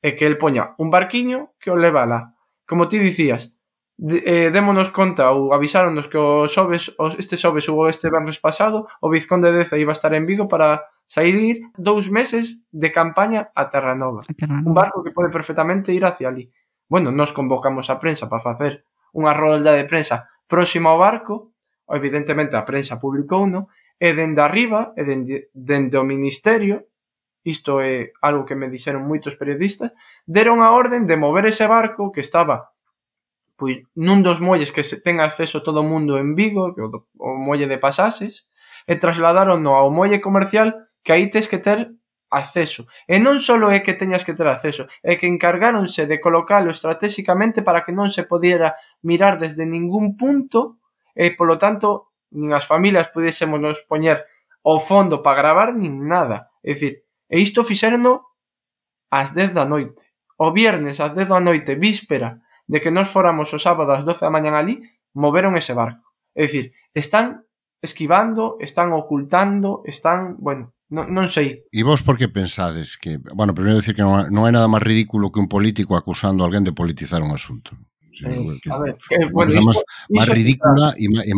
e 0.00 0.14
que 0.16 0.24
el 0.24 0.38
poña 0.38 0.74
un 0.78 0.88
barquiño 0.88 1.52
que 1.58 1.70
o 1.72 1.76
leva 1.76 2.06
lá. 2.06 2.32
Como 2.64 2.88
ti 2.88 3.02
dicías, 3.02 3.52
de, 3.98 4.22
eh, 4.24 4.50
démonos 4.50 4.90
conta 4.90 5.30
ou 5.30 5.52
avisáronos 5.52 6.08
que 6.08 6.16
o 6.16 6.48
xoves, 6.48 6.94
este 7.18 7.36
xoves 7.36 7.68
ou 7.68 7.86
este 7.88 8.08
venres 8.08 8.38
pasado, 8.38 8.86
o 9.02 9.10
Vizconde 9.10 9.52
de 9.52 9.62
Deza 9.62 9.78
iba 9.78 9.92
a 9.92 9.98
estar 9.98 10.14
en 10.14 10.26
Vigo 10.26 10.48
para 10.48 10.91
sair 11.12 11.60
dous 11.76 12.08
meses 12.08 12.64
de 12.72 12.88
campaña 12.88 13.52
a 13.54 13.68
Terranova. 13.68 14.24
Terranova. 14.32 14.64
Un 14.64 14.72
barco 14.72 15.04
que 15.04 15.12
pode 15.12 15.28
perfectamente 15.28 15.92
ir 15.92 16.08
hacia 16.08 16.32
ali. 16.32 16.48
Bueno, 16.88 17.12
nos 17.12 17.36
convocamos 17.36 17.92
a 17.92 18.00
prensa 18.00 18.32
para 18.32 18.40
facer 18.40 18.88
unha 19.12 19.36
rolda 19.36 19.76
de 19.76 19.84
prensa 19.84 20.24
próximo 20.48 20.88
ao 20.88 20.96
barco, 20.96 21.52
evidentemente 21.92 22.56
a 22.56 22.64
prensa 22.64 22.96
publicou 22.96 23.44
no, 23.44 23.68
e 24.00 24.16
dende 24.16 24.40
arriba, 24.40 24.96
e 24.96 25.04
dende, 25.04 25.52
dende 25.52 26.00
o 26.00 26.04
ministerio, 26.08 26.88
isto 27.44 27.84
é 27.84 28.16
algo 28.24 28.48
que 28.48 28.56
me 28.56 28.72
dixeron 28.72 29.04
moitos 29.04 29.36
periodistas, 29.36 29.92
deron 30.24 30.64
a 30.64 30.72
orden 30.72 31.04
de 31.04 31.20
mover 31.20 31.44
ese 31.44 31.68
barco 31.68 32.08
que 32.08 32.24
estaba 32.24 32.72
pois, 33.60 33.84
nun 34.00 34.24
dos 34.24 34.40
molles 34.40 34.72
que 34.72 34.80
se 34.80 35.04
ten 35.04 35.20
acceso 35.20 35.60
todo 35.60 35.84
o 35.84 35.86
mundo 35.86 36.16
en 36.16 36.32
Vigo, 36.32 36.72
que 36.72 36.80
o, 36.80 36.88
o 37.20 37.36
molle 37.36 37.68
de 37.68 37.76
pasases, 37.76 38.48
e 38.88 38.96
trasladaron 38.96 39.60
ao 39.68 39.92
molle 39.92 40.24
comercial 40.24 40.72
que 41.02 41.12
aí 41.12 41.28
tens 41.28 41.46
que 41.46 41.58
ter 41.58 41.90
acceso. 42.32 42.88
E 43.04 43.20
non 43.20 43.38
só 43.38 43.60
é 43.68 43.84
que 43.84 43.92
teñas 43.92 44.24
que 44.24 44.32
ter 44.32 44.48
acceso, 44.48 44.88
é 45.04 45.20
que 45.20 45.28
encargáronse 45.28 46.08
de 46.08 46.16
colocalo 46.18 46.72
estratégicamente 46.72 47.60
para 47.60 47.84
que 47.84 47.92
non 47.92 48.08
se 48.08 48.24
podiera 48.24 48.74
mirar 49.04 49.36
desde 49.36 49.68
ningún 49.68 50.16
punto 50.16 50.80
e, 51.12 51.36
polo 51.36 51.60
tanto, 51.60 52.16
nin 52.32 52.56
as 52.56 52.64
familias 52.64 53.12
pudésemos 53.12 53.60
nos 53.60 53.84
poñer 53.84 54.24
o 54.64 54.80
fondo 54.80 55.20
para 55.20 55.44
gravar 55.44 55.76
nin 55.76 56.08
nada. 56.08 56.48
É 56.64 56.72
dicir, 56.72 57.04
e 57.28 57.36
isto 57.44 57.60
fixerono 57.60 58.32
ás 59.12 59.36
10 59.36 59.52
da 59.52 59.68
noite. 59.68 60.08
O 60.40 60.50
viernes 60.56 60.98
ás 61.04 61.12
10 61.12 61.28
da 61.28 61.40
noite, 61.44 61.76
víspera 61.76 62.40
de 62.64 62.80
que 62.80 62.88
nos 62.88 63.12
foramos 63.12 63.52
o 63.52 63.60
sábado 63.60 63.92
ás 63.92 64.08
12 64.08 64.24
da 64.24 64.32
mañan 64.32 64.56
ali, 64.56 64.80
moveron 65.12 65.52
ese 65.60 65.76
barco. 65.76 66.16
É 66.32 66.48
dicir, 66.48 66.72
están 66.96 67.44
esquivando, 67.84 68.56
están 68.56 68.96
ocultando, 68.96 69.84
están, 69.84 70.40
bueno, 70.40 70.72
Non, 70.92 71.08
non 71.08 71.24
sei. 71.32 71.64
E 71.72 71.80
vos 71.88 72.04
por 72.04 72.20
que 72.20 72.28
pensades 72.28 73.00
que... 73.00 73.16
Bueno, 73.32 73.56
primeiro 73.56 73.80
decir 73.80 73.96
que 73.96 74.04
non, 74.04 74.28
non 74.28 74.44
hai 74.44 74.52
nada 74.52 74.68
máis 74.68 74.84
ridículo 74.84 75.32
que 75.32 75.40
un 75.40 75.48
político 75.48 75.96
acusando 75.96 76.44
a 76.44 76.52
alguén 76.52 76.68
de 76.68 76.76
politizar 76.76 77.24
un 77.24 77.32
asunto. 77.32 77.72
Sí, 78.12 78.28
eh, 78.28 78.68
a 78.68 78.76
ver, 78.76 79.00
que, 79.08 79.16
eh, 79.16 79.28
bueno, 79.32 79.56
máis, 79.64 79.80
máis 80.12 80.28
ridícula 80.28 80.92
e 81.00 81.08
máis, 81.08 81.32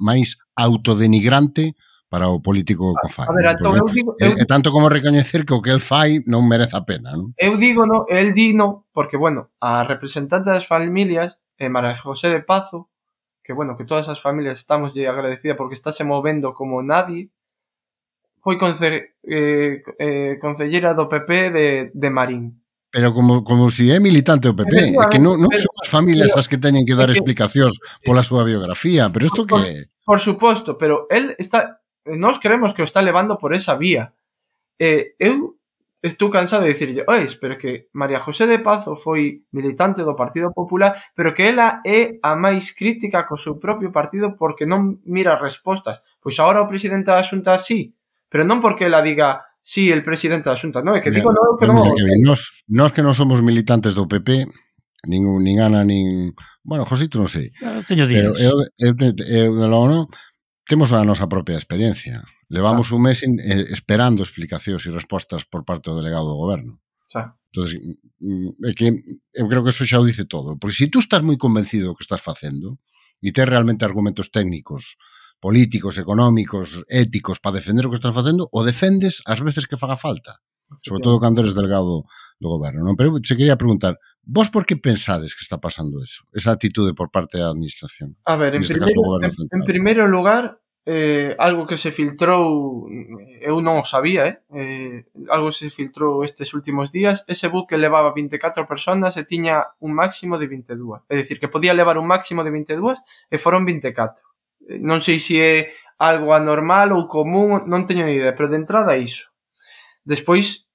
máis, 0.00 0.28
autodenigrante 0.56 1.76
para 2.08 2.32
o 2.32 2.40
político 2.40 2.96
que 2.96 3.12
fai. 3.12 3.28
A 3.28 3.36
ver, 3.36 3.44
entón, 3.44 3.76
eu 3.76 3.84
digo, 3.92 4.16
eu, 4.16 4.32
e, 4.32 4.44
tanto 4.48 4.72
como 4.72 4.88
recoñecer 4.88 5.44
que 5.44 5.52
o 5.52 5.60
que 5.60 5.68
el 5.68 5.84
fai 5.84 6.24
non 6.24 6.48
merece 6.48 6.80
a 6.80 6.88
pena. 6.88 7.12
Non? 7.12 7.36
Eu 7.36 7.60
digo, 7.60 7.84
no, 7.84 8.08
el 8.08 8.32
di 8.32 8.56
no, 8.56 8.88
porque, 8.96 9.20
bueno, 9.20 9.52
a 9.60 9.84
representante 9.84 10.48
das 10.48 10.64
familias, 10.64 11.36
eh, 11.60 11.68
María 11.68 11.92
José 11.92 12.32
de 12.32 12.40
Pazo, 12.40 12.88
que, 13.44 13.52
bueno, 13.52 13.76
que 13.76 13.84
todas 13.84 14.08
as 14.08 14.16
familias 14.16 14.56
estamos 14.64 14.96
lle 14.96 15.04
agradecida 15.12 15.60
porque 15.60 15.76
está 15.76 15.92
se 15.92 16.08
movendo 16.08 16.56
como 16.56 16.80
nadie, 16.80 17.28
foi 18.40 18.56
conse, 18.56 19.20
eh, 19.22 19.84
eh, 20.00 20.38
consellera 20.40 20.96
do 20.96 21.06
PP 21.06 21.30
de, 21.52 21.68
de 21.92 22.08
Marín. 22.10 22.56
Pero 22.90 23.14
como, 23.14 23.44
como 23.44 23.70
si 23.70 23.92
é 23.92 24.00
militante 24.00 24.48
do 24.48 24.56
PP, 24.56 24.98
é 24.98 25.06
que 25.12 25.20
non, 25.22 25.38
non 25.38 25.52
son 25.54 25.70
as 25.78 25.86
familias 25.86 26.34
as 26.34 26.50
que 26.50 26.58
teñen 26.58 26.82
que 26.82 26.98
dar 26.98 27.12
explicacións 27.12 27.78
pola 28.02 28.26
súa 28.26 28.42
biografía, 28.42 29.12
pero 29.12 29.28
isto 29.30 29.46
que... 29.46 29.54
Por, 29.54 30.16
por 30.16 30.18
suposto, 30.18 30.74
pero 30.74 31.06
el 31.06 31.36
está, 31.38 31.84
nós 32.04 32.42
creemos 32.42 32.74
que 32.74 32.82
o 32.82 32.88
está 32.88 32.98
levando 33.04 33.38
por 33.38 33.54
esa 33.54 33.78
vía. 33.78 34.16
Eh, 34.80 35.14
eu 35.20 35.60
estou 36.02 36.32
cansado 36.32 36.64
de 36.64 36.72
dicirlle, 36.72 37.04
ois, 37.06 37.36
pero 37.36 37.60
que 37.60 37.92
María 37.92 38.18
José 38.18 38.48
de 38.48 38.58
Pazo 38.58 38.96
foi 38.96 39.44
militante 39.52 40.02
do 40.02 40.16
Partido 40.16 40.50
Popular, 40.50 40.96
pero 41.14 41.36
que 41.36 41.44
ela 41.44 41.84
é 41.84 42.16
a 42.24 42.34
máis 42.34 42.72
crítica 42.72 43.28
co 43.28 43.36
seu 43.36 43.60
propio 43.60 43.92
partido 43.92 44.32
porque 44.34 44.64
non 44.64 44.98
mira 45.04 45.36
respostas. 45.36 46.00
Pois 46.18 46.40
agora 46.40 46.64
o 46.64 46.70
presidente 46.72 47.12
da 47.12 47.22
Xunta 47.22 47.54
sí, 47.60 47.92
pero 48.30 48.46
non 48.46 48.62
porque 48.62 48.86
ela 48.86 49.02
diga 49.02 49.42
si 49.60 49.90
sí, 49.90 49.92
el 49.92 50.00
presidente 50.00 50.48
da 50.48 50.56
xunta, 50.56 50.80
non, 50.80 50.96
é 50.96 51.04
que 51.04 51.12
digo 51.12 51.34
non, 51.34 51.58
que 51.60 51.68
non. 51.68 51.84
Eh, 51.84 52.16
nos, 52.24 52.64
nos 52.70 52.94
que 52.96 53.04
non 53.04 53.12
somos 53.12 53.44
militantes 53.44 53.92
do 53.92 54.08
PP, 54.08 54.48
nin, 55.04 55.22
nin 55.44 55.60
Ana, 55.60 55.84
nin... 55.84 56.32
Bueno, 56.64 56.88
Josito 56.88 57.20
non 57.20 57.28
sei. 57.28 57.52
Eu 57.60 57.84
teño 57.84 58.08
días. 58.08 58.24
Pero 58.24 58.32
eu, 58.40 58.56
eu, 58.80 58.92
eu, 58.96 59.52
eu, 59.52 59.68
eu, 59.68 60.08
temos 60.70 60.94
a 60.94 61.04
nosa 61.04 61.26
propia 61.26 61.58
experiencia. 61.58 62.22
Levamos 62.48 62.88
Xa. 62.88 62.94
un 62.94 63.02
mes 63.02 63.26
in, 63.26 63.42
eh, 63.42 63.66
esperando 63.74 64.22
explicacións 64.22 64.86
e 64.86 64.94
respostas 64.94 65.42
por 65.42 65.66
parte 65.66 65.90
do 65.90 65.98
delegado 65.98 66.30
do 66.30 66.38
goberno. 66.38 66.78
Xa. 67.10 67.34
Entonces, 67.50 67.82
mm, 68.22 68.62
é 68.62 68.72
que 68.72 68.86
eu 69.34 69.50
creo 69.50 69.66
que 69.66 69.74
eso 69.74 69.82
xa 69.82 69.98
o 69.98 70.06
dice 70.06 70.30
todo. 70.30 70.54
Porque 70.54 70.78
se 70.78 70.86
si 70.86 70.90
tú 70.90 71.02
estás 71.02 71.26
moi 71.26 71.34
convencido 71.34 71.90
do 71.90 71.96
que 71.98 72.06
estás 72.06 72.22
facendo 72.22 72.78
e 73.18 73.34
tes 73.34 73.50
realmente 73.50 73.82
argumentos 73.82 74.30
técnicos 74.30 74.94
políticos, 75.40 75.98
económicos, 75.98 76.84
éticos 76.86 77.40
para 77.40 77.56
defender 77.56 77.88
o 77.88 77.90
que 77.90 77.98
estás 77.98 78.14
facendo, 78.14 78.46
o 78.52 78.60
defendes 78.62 79.24
as 79.24 79.40
veces 79.40 79.66
que 79.66 79.80
faga 79.80 79.96
falta. 79.96 80.44
Sobre 80.84 81.02
todo 81.02 81.18
cando 81.18 81.42
eres 81.42 81.58
delgado 81.58 82.06
do 82.38 82.48
goberno. 82.48 82.86
Non? 82.86 82.94
Pero 82.94 83.18
se 83.24 83.34
quería 83.34 83.58
preguntar, 83.58 83.98
vos 84.22 84.54
por 84.54 84.62
que 84.62 84.78
pensades 84.78 85.34
que 85.34 85.42
está 85.42 85.58
pasando 85.58 85.98
eso? 85.98 86.22
Esa 86.30 86.54
actitude 86.54 86.94
por 86.94 87.10
parte 87.10 87.42
da 87.42 87.50
administración? 87.50 88.14
A 88.22 88.38
ver, 88.38 88.54
en, 88.54 88.62
este 88.62 88.78
primeiro, 88.78 89.18
caso, 89.18 89.42
en, 89.50 89.50
en 89.50 89.62
primeiro 89.66 90.06
lugar, 90.06 90.62
eh, 90.86 91.36
algo 91.38 91.66
que 91.66 91.76
se 91.76 91.90
filtrou, 91.90 92.88
eu 93.42 93.60
non 93.60 93.82
o 93.82 93.84
sabía, 93.84 94.30
eh? 94.30 94.36
eh 94.54 94.96
algo 95.28 95.52
se 95.52 95.68
filtrou 95.68 96.24
estes 96.24 96.54
últimos 96.56 96.88
días, 96.88 97.26
ese 97.28 97.52
buque 97.52 97.76
levaba 97.76 98.16
24 98.16 98.64
personas 98.64 99.18
e 99.20 99.28
tiña 99.28 99.76
un 99.84 99.92
máximo 99.92 100.40
de 100.40 100.48
22. 100.48 101.04
É 101.10 101.14
dicir, 101.20 101.36
que 101.36 101.52
podía 101.52 101.76
levar 101.76 102.00
un 102.00 102.08
máximo 102.08 102.46
de 102.46 102.50
22 102.54 102.96
e 103.28 103.36
foron 103.36 103.68
24 103.68 104.24
non 104.78 105.02
sei 105.02 105.18
se 105.18 105.34
é 105.42 105.54
algo 105.98 106.30
anormal 106.32 106.94
ou 106.94 107.10
común, 107.10 107.66
non 107.66 107.84
teño 107.84 108.06
ni 108.06 108.14
idea, 108.16 108.36
pero 108.38 108.46
de 108.46 108.62
entrada 108.62 108.94
iso. 108.94 109.34
Despois, 110.06 110.70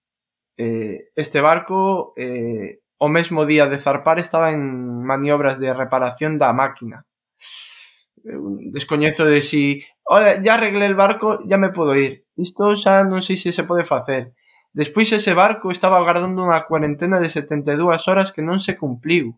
eh, 0.58 1.10
este 1.16 1.40
barco 1.42 2.14
eh, 2.20 2.84
o 2.98 3.08
mesmo 3.08 3.46
día 3.46 3.68
de 3.68 3.80
zarpar 3.80 4.20
estaba 4.20 4.52
en 4.52 5.04
maniobras 5.04 5.60
de 5.60 5.74
reparación 5.74 6.38
da 6.38 6.54
máquina. 6.54 7.06
Descoñezo 8.74 9.26
de 9.26 9.42
si, 9.42 9.86
olha, 10.04 10.42
ya 10.42 10.56
arreglé 10.56 10.86
el 10.86 10.96
barco, 10.96 11.40
ya 11.46 11.58
me 11.58 11.70
podo 11.70 11.96
ir. 11.96 12.26
Isto 12.36 12.76
xa 12.76 13.06
non 13.06 13.22
sei 13.22 13.38
se 13.38 13.54
se 13.54 13.64
pode 13.64 13.86
facer. 13.86 14.34
Despois 14.76 15.08
ese 15.14 15.32
barco 15.32 15.72
estaba 15.72 15.98
agardando 16.02 16.44
unha 16.44 16.68
cuarentena 16.68 17.22
de 17.22 17.32
72 17.32 18.12
horas 18.12 18.34
que 18.34 18.44
non 18.44 18.60
se 18.60 18.76
cumpliu. 18.76 19.38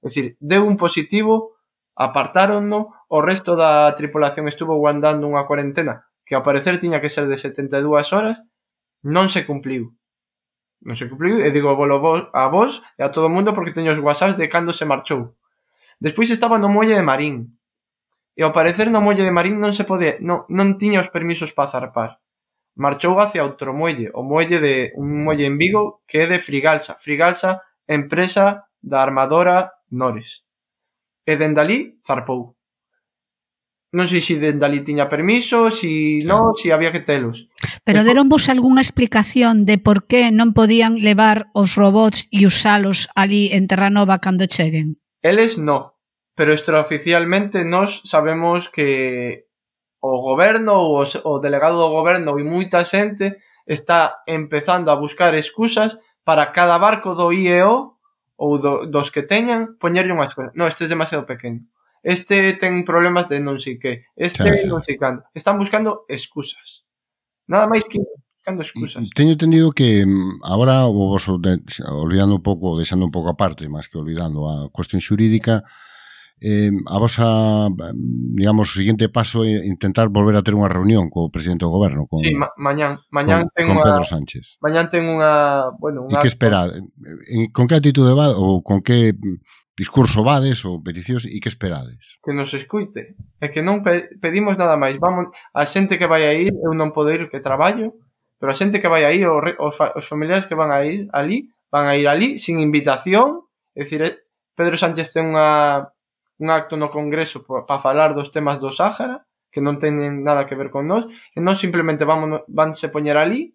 É 0.00 0.08
dicir, 0.08 0.26
deu 0.40 0.64
un 0.64 0.80
positivo 0.80 1.58
apartáronno, 2.02 2.94
o 3.06 3.18
resto 3.22 3.54
da 3.54 3.94
tripulación 3.94 4.50
estuvo 4.50 4.74
guardando 4.76 5.28
unha 5.30 5.46
cuarentena 5.46 6.10
que 6.24 6.34
ao 6.34 6.46
parecer 6.46 6.78
tiña 6.78 7.02
que 7.02 7.10
ser 7.10 7.26
de 7.26 7.36
72 7.38 8.12
horas, 8.14 8.42
non 9.02 9.26
se 9.26 9.42
cumpliu. 9.42 9.94
Non 10.82 10.94
se 10.98 11.06
cumpliu, 11.10 11.42
e 11.42 11.50
digo 11.50 11.74
bolo 11.74 11.98
a 12.30 12.46
vos 12.50 12.82
e 12.98 13.02
a 13.02 13.10
todo 13.10 13.26
o 13.26 13.34
mundo 13.34 13.54
porque 13.54 13.74
teño 13.74 13.90
os 13.94 14.02
whatsapps 14.02 14.38
de 14.38 14.46
cando 14.46 14.74
se 14.74 14.86
marchou. 14.86 15.34
Despois 15.98 16.30
estaba 16.30 16.58
no 16.58 16.70
muelle 16.70 16.94
de 16.94 17.06
Marín. 17.06 17.58
E 18.34 18.42
ao 18.42 18.54
parecer 18.54 18.90
no 18.90 19.02
muelle 19.02 19.26
de 19.26 19.34
Marín 19.34 19.58
non 19.58 19.74
se 19.74 19.86
pode, 19.86 20.18
non, 20.22 20.46
non 20.50 20.78
tiña 20.78 21.02
os 21.02 21.10
permisos 21.10 21.54
para 21.54 21.70
zarpar. 21.70 22.22
Marchou 22.74 23.18
hacia 23.20 23.44
outro 23.44 23.74
muelle, 23.76 24.08
o 24.14 24.24
muelle 24.24 24.58
de 24.58 24.74
un 24.96 25.26
muelle 25.26 25.44
en 25.44 25.58
Vigo 25.58 26.02
que 26.08 26.24
é 26.24 26.26
de 26.26 26.40
Frigalsa. 26.40 26.96
Frigalsa, 26.96 27.62
empresa 27.84 28.66
da 28.80 29.02
armadora 29.02 29.70
Nores. 29.92 30.46
E 31.26 31.36
dende 31.36 31.60
ali 31.60 31.78
zarpou. 32.02 32.56
Non 33.92 34.08
sei 34.08 34.24
se 34.24 34.40
dende 34.40 34.64
ali 34.64 34.80
tiña 34.80 35.04
permiso, 35.04 35.68
se 35.68 35.84
si 35.84 35.92
non, 36.24 36.56
se 36.56 36.66
si 36.66 36.68
había 36.72 36.88
que 36.96 37.04
telos. 37.04 37.52
Pero 37.84 38.08
deron 38.08 38.32
vos 38.32 38.48
algunha 38.48 38.80
explicación 38.80 39.68
de 39.68 39.76
por 39.76 40.08
que 40.08 40.32
non 40.32 40.56
podían 40.56 41.04
levar 41.04 41.52
os 41.52 41.76
robots 41.76 42.24
e 42.32 42.48
usalos 42.48 43.12
ali 43.12 43.52
en 43.52 43.68
Terranova 43.68 44.16
cando 44.24 44.48
cheguen? 44.48 44.96
Eles 45.20 45.60
non, 45.60 45.92
pero 46.32 46.56
extraoficialmente 46.56 47.68
nós 47.68 48.00
sabemos 48.08 48.72
que 48.72 49.44
o 50.00 50.24
goberno 50.24 50.80
ou 50.80 51.04
o 51.04 51.34
delegado 51.38 51.76
do 51.78 51.92
goberno 51.92 52.40
e 52.40 52.48
moita 52.48 52.88
xente 52.88 53.36
está 53.68 54.24
empezando 54.24 54.88
a 54.88 54.96
buscar 54.96 55.36
excusas 55.36 56.00
para 56.24 56.50
cada 56.50 56.80
barco 56.80 57.14
do 57.14 57.28
IEO 57.28 57.91
ou 58.42 58.58
do, 58.58 58.90
dos 58.90 59.14
que 59.14 59.22
teñan, 59.22 59.78
poñerlle 59.78 60.10
unhas 60.10 60.34
cousas. 60.34 60.50
Non, 60.58 60.66
este 60.66 60.90
é 60.90 60.90
demasiado 60.90 61.22
pequeno. 61.22 61.62
Este 62.02 62.58
ten 62.58 62.82
problemas 62.82 63.30
de 63.30 63.38
non 63.38 63.62
sei 63.62 63.78
que. 63.78 64.10
Este 64.18 64.42
claro. 64.42 64.66
non 64.66 64.82
sei 64.82 64.98
cando. 64.98 65.22
Están 65.30 65.62
buscando 65.62 66.02
excusas. 66.10 66.82
Nada 67.46 67.70
máis 67.70 67.86
que 67.86 68.02
buscando 68.02 68.66
excusas. 68.66 69.06
Teño 69.14 69.38
entendido 69.38 69.70
que 69.70 70.02
mm, 70.02 70.42
agora 70.42 70.90
o 70.90 71.14
vos 71.14 71.30
olvidando 71.30 72.34
un 72.34 72.42
pouco, 72.42 72.74
deixando 72.74 73.06
un 73.06 73.14
pouco 73.14 73.30
aparte, 73.30 73.70
máis 73.70 73.86
que 73.86 74.02
olvidando 74.02 74.50
a 74.50 74.66
cuestión 74.74 74.98
xurídica, 74.98 75.62
eh, 76.42 76.70
a 76.90 76.98
vosa, 76.98 77.70
digamos, 78.34 78.74
o 78.74 78.74
seguinte 78.74 79.06
paso 79.08 79.46
é 79.46 79.62
intentar 79.62 80.10
volver 80.10 80.34
a 80.34 80.42
ter 80.42 80.58
unha 80.58 80.66
reunión 80.66 81.06
co 81.06 81.30
presidente 81.30 81.62
do 81.62 81.70
goberno. 81.70 82.10
Con, 82.10 82.18
sí, 82.18 82.34
ma 82.34 82.50
mañán, 82.58 82.98
mañán 83.14 83.46
con, 83.46 83.54
ten 83.54 83.64
con 83.70 83.78
Pedro 83.78 84.02
unha, 84.02 84.10
Sánchez. 84.10 84.44
Mañán 84.58 84.90
ten 84.90 85.06
unha... 85.06 85.70
Bueno, 85.78 86.10
unha... 86.10 86.18
E 86.18 86.22
que 86.26 86.30
espera? 86.30 86.66
Con 87.54 87.70
que 87.70 87.78
actitude 87.78 88.18
va 88.18 88.34
ou 88.34 88.58
con 88.66 88.82
que 88.82 89.14
discurso 89.78 90.26
vades 90.26 90.66
ou 90.66 90.82
peticións 90.82 91.24
e 91.30 91.38
que 91.38 91.48
esperades? 91.48 92.18
Que 92.20 92.34
nos 92.34 92.50
escuite. 92.58 93.14
É 93.38 93.48
que 93.48 93.62
non 93.62 93.86
pe 93.86 94.10
pedimos 94.18 94.58
nada 94.58 94.74
máis. 94.74 94.98
Vamos, 94.98 95.30
a 95.54 95.62
xente 95.64 95.94
que 95.94 96.10
vai 96.10 96.26
a 96.26 96.34
ir, 96.34 96.52
eu 96.58 96.74
non 96.74 96.90
podo 96.90 97.14
ir 97.14 97.30
que 97.30 97.38
traballo, 97.38 97.94
pero 98.42 98.50
a 98.50 98.58
xente 98.58 98.82
que 98.82 98.90
vai 98.90 99.06
a 99.06 99.14
ir, 99.14 99.30
os, 99.30 99.74
fa 99.78 99.94
os 99.94 100.10
familiares 100.10 100.50
que 100.50 100.58
van 100.58 100.74
a 100.74 100.82
ir 100.82 101.06
ali, 101.14 101.46
van 101.70 101.86
a 101.86 101.94
ir 101.94 102.10
ali 102.10 102.34
sin 102.36 102.58
invitación. 102.58 103.46
É 103.72 103.86
dicir, 103.86 104.02
eh, 104.02 104.18
Pedro 104.52 104.76
Sánchez 104.76 105.14
ten 105.16 105.32
unha 105.32 105.88
un 106.42 106.50
acto 106.50 106.74
no 106.74 106.90
Congreso 106.90 107.46
para 107.46 107.78
falar 107.78 108.18
dos 108.18 108.34
temas 108.34 108.58
do 108.58 108.74
Sáhara, 108.74 109.22
que 109.54 109.62
non 109.62 109.78
teñen 109.78 110.26
nada 110.26 110.42
que 110.42 110.58
ver 110.58 110.74
con 110.74 110.90
nós, 110.90 111.06
e 111.06 111.38
non 111.38 111.54
simplemente 111.54 112.02
vamos, 112.02 112.42
vanse 112.50 112.90
poñer 112.90 113.14
ali 113.14 113.54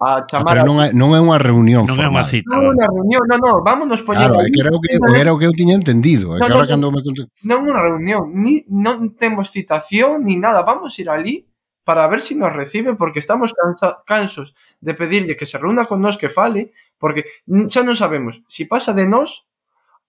a 0.00 0.24
chamar 0.24 0.56
ah, 0.56 0.64
pero 0.64 0.64
non 0.64 0.80
é, 0.80 0.96
non 0.96 1.12
é 1.12 1.20
unha 1.20 1.36
reunión 1.36 1.84
non 1.84 1.92
formal. 1.92 2.08
é 2.08 2.14
unha 2.16 2.24
cita 2.24 2.48
non 2.56 2.64
é 2.64 2.68
unha 2.72 2.88
reunión, 2.88 3.22
non, 3.28 3.36
non, 3.36 3.60
vámonos 3.60 4.00
poñer 4.00 4.32
claro, 4.32 4.40
ali 4.40 4.56
era 4.56 4.72
o 4.72 4.80
que, 4.80 4.96
era 4.96 5.30
o 5.34 5.36
que 5.36 5.44
eu 5.44 5.52
tiña 5.52 5.76
entendido 5.76 6.32
no, 6.32 6.40
que 6.40 6.48
no, 6.48 6.64
cando 6.64 6.88
me... 6.88 7.04
non 7.44 7.68
é 7.68 7.68
unha 7.68 7.76
reunión 7.84 8.32
ni, 8.32 8.64
non 8.72 9.12
temos 9.20 9.52
citación, 9.52 10.24
ni 10.24 10.40
nada 10.40 10.64
vamos 10.64 10.96
ir 10.96 11.12
ali 11.12 11.44
para 11.84 12.08
ver 12.08 12.24
si 12.24 12.32
nos 12.32 12.48
recibe 12.48 12.96
porque 12.96 13.20
estamos 13.20 13.52
cansa, 13.52 14.00
cansos 14.08 14.56
de 14.80 14.96
pedirlle 14.96 15.36
que 15.36 15.44
se 15.44 15.60
reúna 15.60 15.84
con 15.84 16.00
nós 16.00 16.16
que 16.16 16.32
fale 16.32 16.72
porque 16.96 17.28
xa 17.68 17.84
non 17.84 17.92
sabemos 17.92 18.40
si 18.48 18.64
pasa 18.64 18.96
de 18.96 19.04
nós 19.04 19.44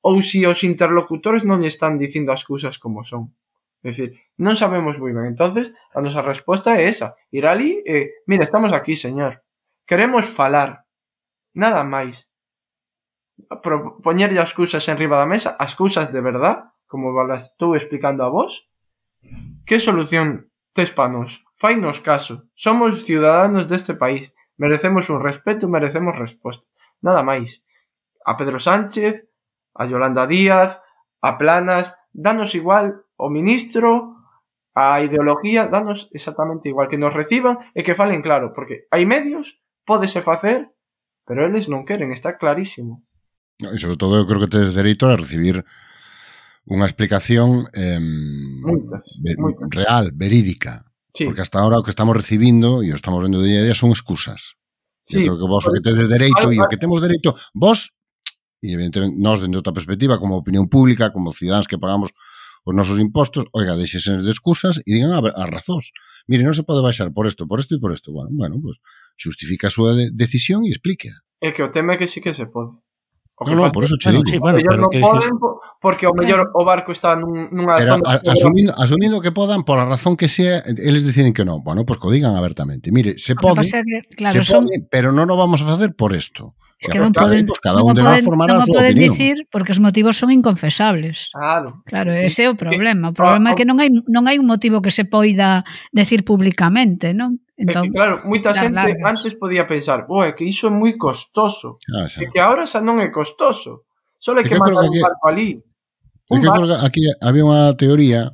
ou 0.01 0.21
se 0.21 0.45
os 0.45 0.65
interlocutores 0.65 1.45
non 1.45 1.61
lle 1.61 1.69
están 1.69 1.97
dicindo 1.97 2.33
as 2.33 2.41
cousas 2.41 2.77
como 2.81 3.05
son. 3.05 3.33
É 3.81 3.89
dicir, 3.89 4.17
non 4.37 4.53
sabemos 4.53 4.97
moi 5.01 5.13
ben. 5.13 5.25
entonces 5.29 5.73
a 5.93 6.01
nosa 6.01 6.21
resposta 6.21 6.77
é 6.77 6.85
esa. 6.85 7.17
Ir 7.33 7.45
ali 7.49 7.81
e, 7.81 8.21
mira, 8.29 8.45
estamos 8.45 8.73
aquí, 8.73 8.93
señor. 8.93 9.41
Queremos 9.89 10.29
falar. 10.29 10.85
Nada 11.53 11.81
máis. 11.81 12.29
Poñerlle 14.05 14.37
as 14.37 14.53
cousas 14.53 14.85
en 14.85 15.01
riba 15.01 15.17
da 15.17 15.25
mesa, 15.25 15.57
as 15.57 15.73
cousas 15.73 16.13
de 16.13 16.21
verdad, 16.21 16.77
como 16.85 17.09
las 17.25 17.53
estou 17.53 17.73
explicando 17.73 18.21
a 18.21 18.29
vos. 18.29 18.69
Que 19.65 19.81
solución 19.81 20.53
tes 20.73 20.93
pa 20.93 21.09
nos? 21.09 21.41
Fainos 21.57 22.01
caso. 22.01 22.45
Somos 22.53 23.01
ciudadanos 23.05 23.65
deste 23.65 23.93
país. 23.93 24.33
Merecemos 24.57 25.09
un 25.09 25.21
respeto, 25.25 25.65
merecemos 25.65 26.17
resposta. 26.17 26.69
Nada 27.01 27.25
máis. 27.25 27.65
A 28.25 28.37
Pedro 28.37 28.61
Sánchez, 28.61 29.25
a 29.81 29.89
Yolanda 29.89 30.29
Díaz, 30.29 30.77
a 31.25 31.41
Planas, 31.41 31.97
danos 32.13 32.53
igual 32.53 33.01
o 33.17 33.33
ministro, 33.33 34.21
a 34.77 35.01
ideología, 35.01 35.67
danos 35.67 36.07
exactamente 36.13 36.69
igual 36.69 36.87
que 36.87 37.01
nos 37.01 37.17
reciban 37.17 37.57
e 37.73 37.81
que 37.81 37.97
falen 37.97 38.21
claro, 38.21 38.53
porque 38.53 38.85
hai 38.93 39.09
medios, 39.09 39.57
pódese 39.83 40.21
facer, 40.21 40.69
pero 41.25 41.49
eles 41.49 41.65
non 41.65 41.83
queren, 41.83 42.13
está 42.13 42.37
clarísimo. 42.37 43.01
E 43.57 43.77
sobre 43.81 43.97
todo 43.97 44.21
eu 44.21 44.29
creo 44.29 44.41
que 44.45 44.53
tedes 44.53 44.77
dereito 44.77 45.09
a 45.09 45.17
recibir 45.17 45.65
unha 46.69 46.85
explicación 46.85 47.65
eh, 47.73 47.97
moitas, 47.97 49.05
ver, 49.17 49.37
muitas. 49.41 49.67
real, 49.73 50.05
verídica. 50.13 50.85
Sí. 51.11 51.27
Porque 51.27 51.41
hasta 51.41 51.59
ahora 51.59 51.81
o 51.81 51.83
que 51.83 51.91
estamos 51.91 52.15
recibindo 52.15 52.85
e 52.85 52.93
o 52.93 52.97
estamos 52.97 53.19
vendo 53.19 53.43
día 53.43 53.59
a 53.59 53.65
día 53.65 53.75
son 53.75 53.91
excusas. 53.91 54.55
Sí, 55.03 55.25
eu 55.25 55.35
creo 55.35 55.39
que 55.41 55.49
vos 55.49 55.65
o 55.67 55.73
que 55.73 55.83
tedes 55.83 56.07
dereito 56.07 56.53
e 56.53 56.61
o 56.61 56.69
que 56.71 56.79
temos 56.79 57.03
dereito, 57.03 57.35
vos 57.51 57.91
e 58.61 58.73
evidentemente 58.73 59.17
nós 59.17 59.41
dende 59.41 59.57
outra 59.57 59.73
perspectiva 59.73 60.21
como 60.21 60.37
opinión 60.37 60.69
pública, 60.69 61.11
como 61.11 61.33
cidadáns 61.33 61.67
que 61.67 61.81
pagamos 61.81 62.13
os 62.63 62.75
nosos 62.75 62.99
impostos, 63.01 63.45
oiga, 63.53 63.75
deixesen 63.75 64.21
de 64.21 64.29
excusas 64.29 64.77
e 64.85 64.93
digan 64.93 65.17
a, 65.17 65.19
a 65.33 65.49
razóns. 65.49 65.89
Mire, 66.29 66.45
non 66.45 66.53
se 66.53 66.61
pode 66.61 66.85
baixar 66.85 67.09
por 67.09 67.25
isto, 67.25 67.49
por 67.49 67.57
isto 67.57 67.73
e 67.73 67.81
por 67.81 67.89
isto. 67.89 68.13
Bueno, 68.13 68.29
bueno, 68.37 68.61
pues, 68.61 68.77
justifica 69.17 69.67
a 69.67 69.73
súa 69.73 69.97
de 69.97 70.13
decisión 70.13 70.61
e 70.65 70.69
explique. 70.69 71.09
É 71.41 71.49
que 71.49 71.65
o 71.65 71.73
tema 71.73 71.97
é 71.97 71.97
que 71.97 72.05
sí 72.05 72.21
que 72.21 72.37
se 72.37 72.45
pode. 72.45 72.77
No, 73.45 73.55
no, 73.55 73.71
por 73.71 73.83
eso 73.83 73.95
che 73.97 74.11
digo. 74.11 74.23
Sí, 74.25 74.37
bueno, 74.37 74.59
pero 74.61 74.77
non 74.77 74.89
poden 74.89 75.33
decir... 75.33 75.49
porque 75.81 76.05
o 76.05 76.13
mellor 76.13 76.53
o 76.53 76.61
barco 76.61 76.93
está 76.93 77.17
nun, 77.17 77.49
nunha 77.49 77.73
pero, 77.73 77.97
zona... 77.97 78.05
A, 78.05 78.21
asumindo, 78.21 78.71
asumindo 78.77 79.17
que 79.21 79.33
podan, 79.33 79.65
pola 79.65 79.85
razón 79.85 80.13
que 80.13 80.29
sea, 80.29 80.61
eles 80.61 81.01
deciden 81.01 81.33
que 81.33 81.41
non. 81.41 81.65
Bueno, 81.65 81.81
pois 81.83 81.97
pues, 81.97 82.11
co 82.11 82.13
digan 82.13 82.37
abertamente. 82.37 82.93
Mire, 82.93 83.17
se 83.17 83.33
pode, 83.33 83.65
que, 83.65 84.05
claro, 84.13 84.37
se 84.37 84.45
son... 84.45 84.69
pode, 84.69 84.85
pero 84.89 85.09
non 85.09 85.25
o 85.33 85.35
vamos 85.35 85.65
a 85.65 85.65
facer 85.65 85.97
por 85.97 86.13
isto. 86.13 86.53
Es 86.81 86.89
que 86.89 86.97
non 86.97 87.13
poden, 87.13 87.45
pues 87.45 87.61
cada 87.61 87.85
un 87.85 87.93
de 87.93 88.01
nós 88.01 88.25
formará 88.25 88.57
non 88.57 88.65
poden 88.65 88.97
dicir 88.97 89.45
porque 89.53 89.69
os 89.69 89.81
motivos 89.81 90.17
son 90.17 90.33
inconfesables. 90.33 91.29
Claro. 91.29 91.85
Claro, 91.85 92.09
ese 92.09 92.45
é 92.45 92.49
o 92.49 92.57
problema. 92.57 93.13
O 93.13 93.15
problema 93.17 93.53
é 93.53 93.55
que 93.57 93.69
non 93.69 93.77
hai 93.77 93.93
non 94.09 94.25
hai 94.25 94.41
un 94.41 94.49
motivo 94.49 94.81
que 94.81 94.89
se 94.89 95.05
poida 95.05 95.61
decir 95.93 96.25
publicamente, 96.25 97.13
non? 97.13 97.37
Entón, 97.61 97.85
é 97.85 97.87
que, 97.87 97.93
claro, 97.93 98.15
moita 98.25 98.57
xente 98.57 98.73
largas. 98.73 99.05
antes 99.05 99.31
podía 99.37 99.69
pensar, 99.69 100.09
"Bo, 100.09 100.25
é 100.25 100.33
que 100.33 100.43
iso 100.43 100.67
é 100.67 100.73
moi 100.73 100.97
costoso." 100.97 101.77
Ah, 101.93 102.09
xa. 102.09 102.17
É 102.23 102.25
que 102.25 102.41
agora 102.41 102.65
xa 102.65 102.81
non 102.81 102.97
é 102.97 103.13
costoso. 103.13 103.85
Só 104.17 104.33
é 104.33 104.41
que, 104.41 104.53
que 104.53 104.61
mandar 104.61 104.89
un 104.89 104.97
barco 104.97 105.25
ali. 105.29 105.61
Un 106.33 106.41
que 106.41 106.49
barco. 106.49 106.81
aquí 106.81 107.05
había 107.21 107.45
unha 107.45 107.77
teoría 107.77 108.33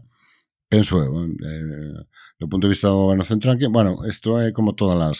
penso 0.69 0.99
eu, 0.99 1.15
eh, 1.23 2.03
do 2.39 2.45
eh, 2.45 2.49
punto 2.49 2.67
de 2.67 2.73
vista 2.75 2.91
do 2.91 3.07
goberno 3.07 3.23
central, 3.23 3.57
que, 3.57 3.67
bueno, 3.67 4.03
isto 4.03 4.39
é 4.39 4.51
como 4.51 4.75
todas 4.75 4.99
as 4.99 5.19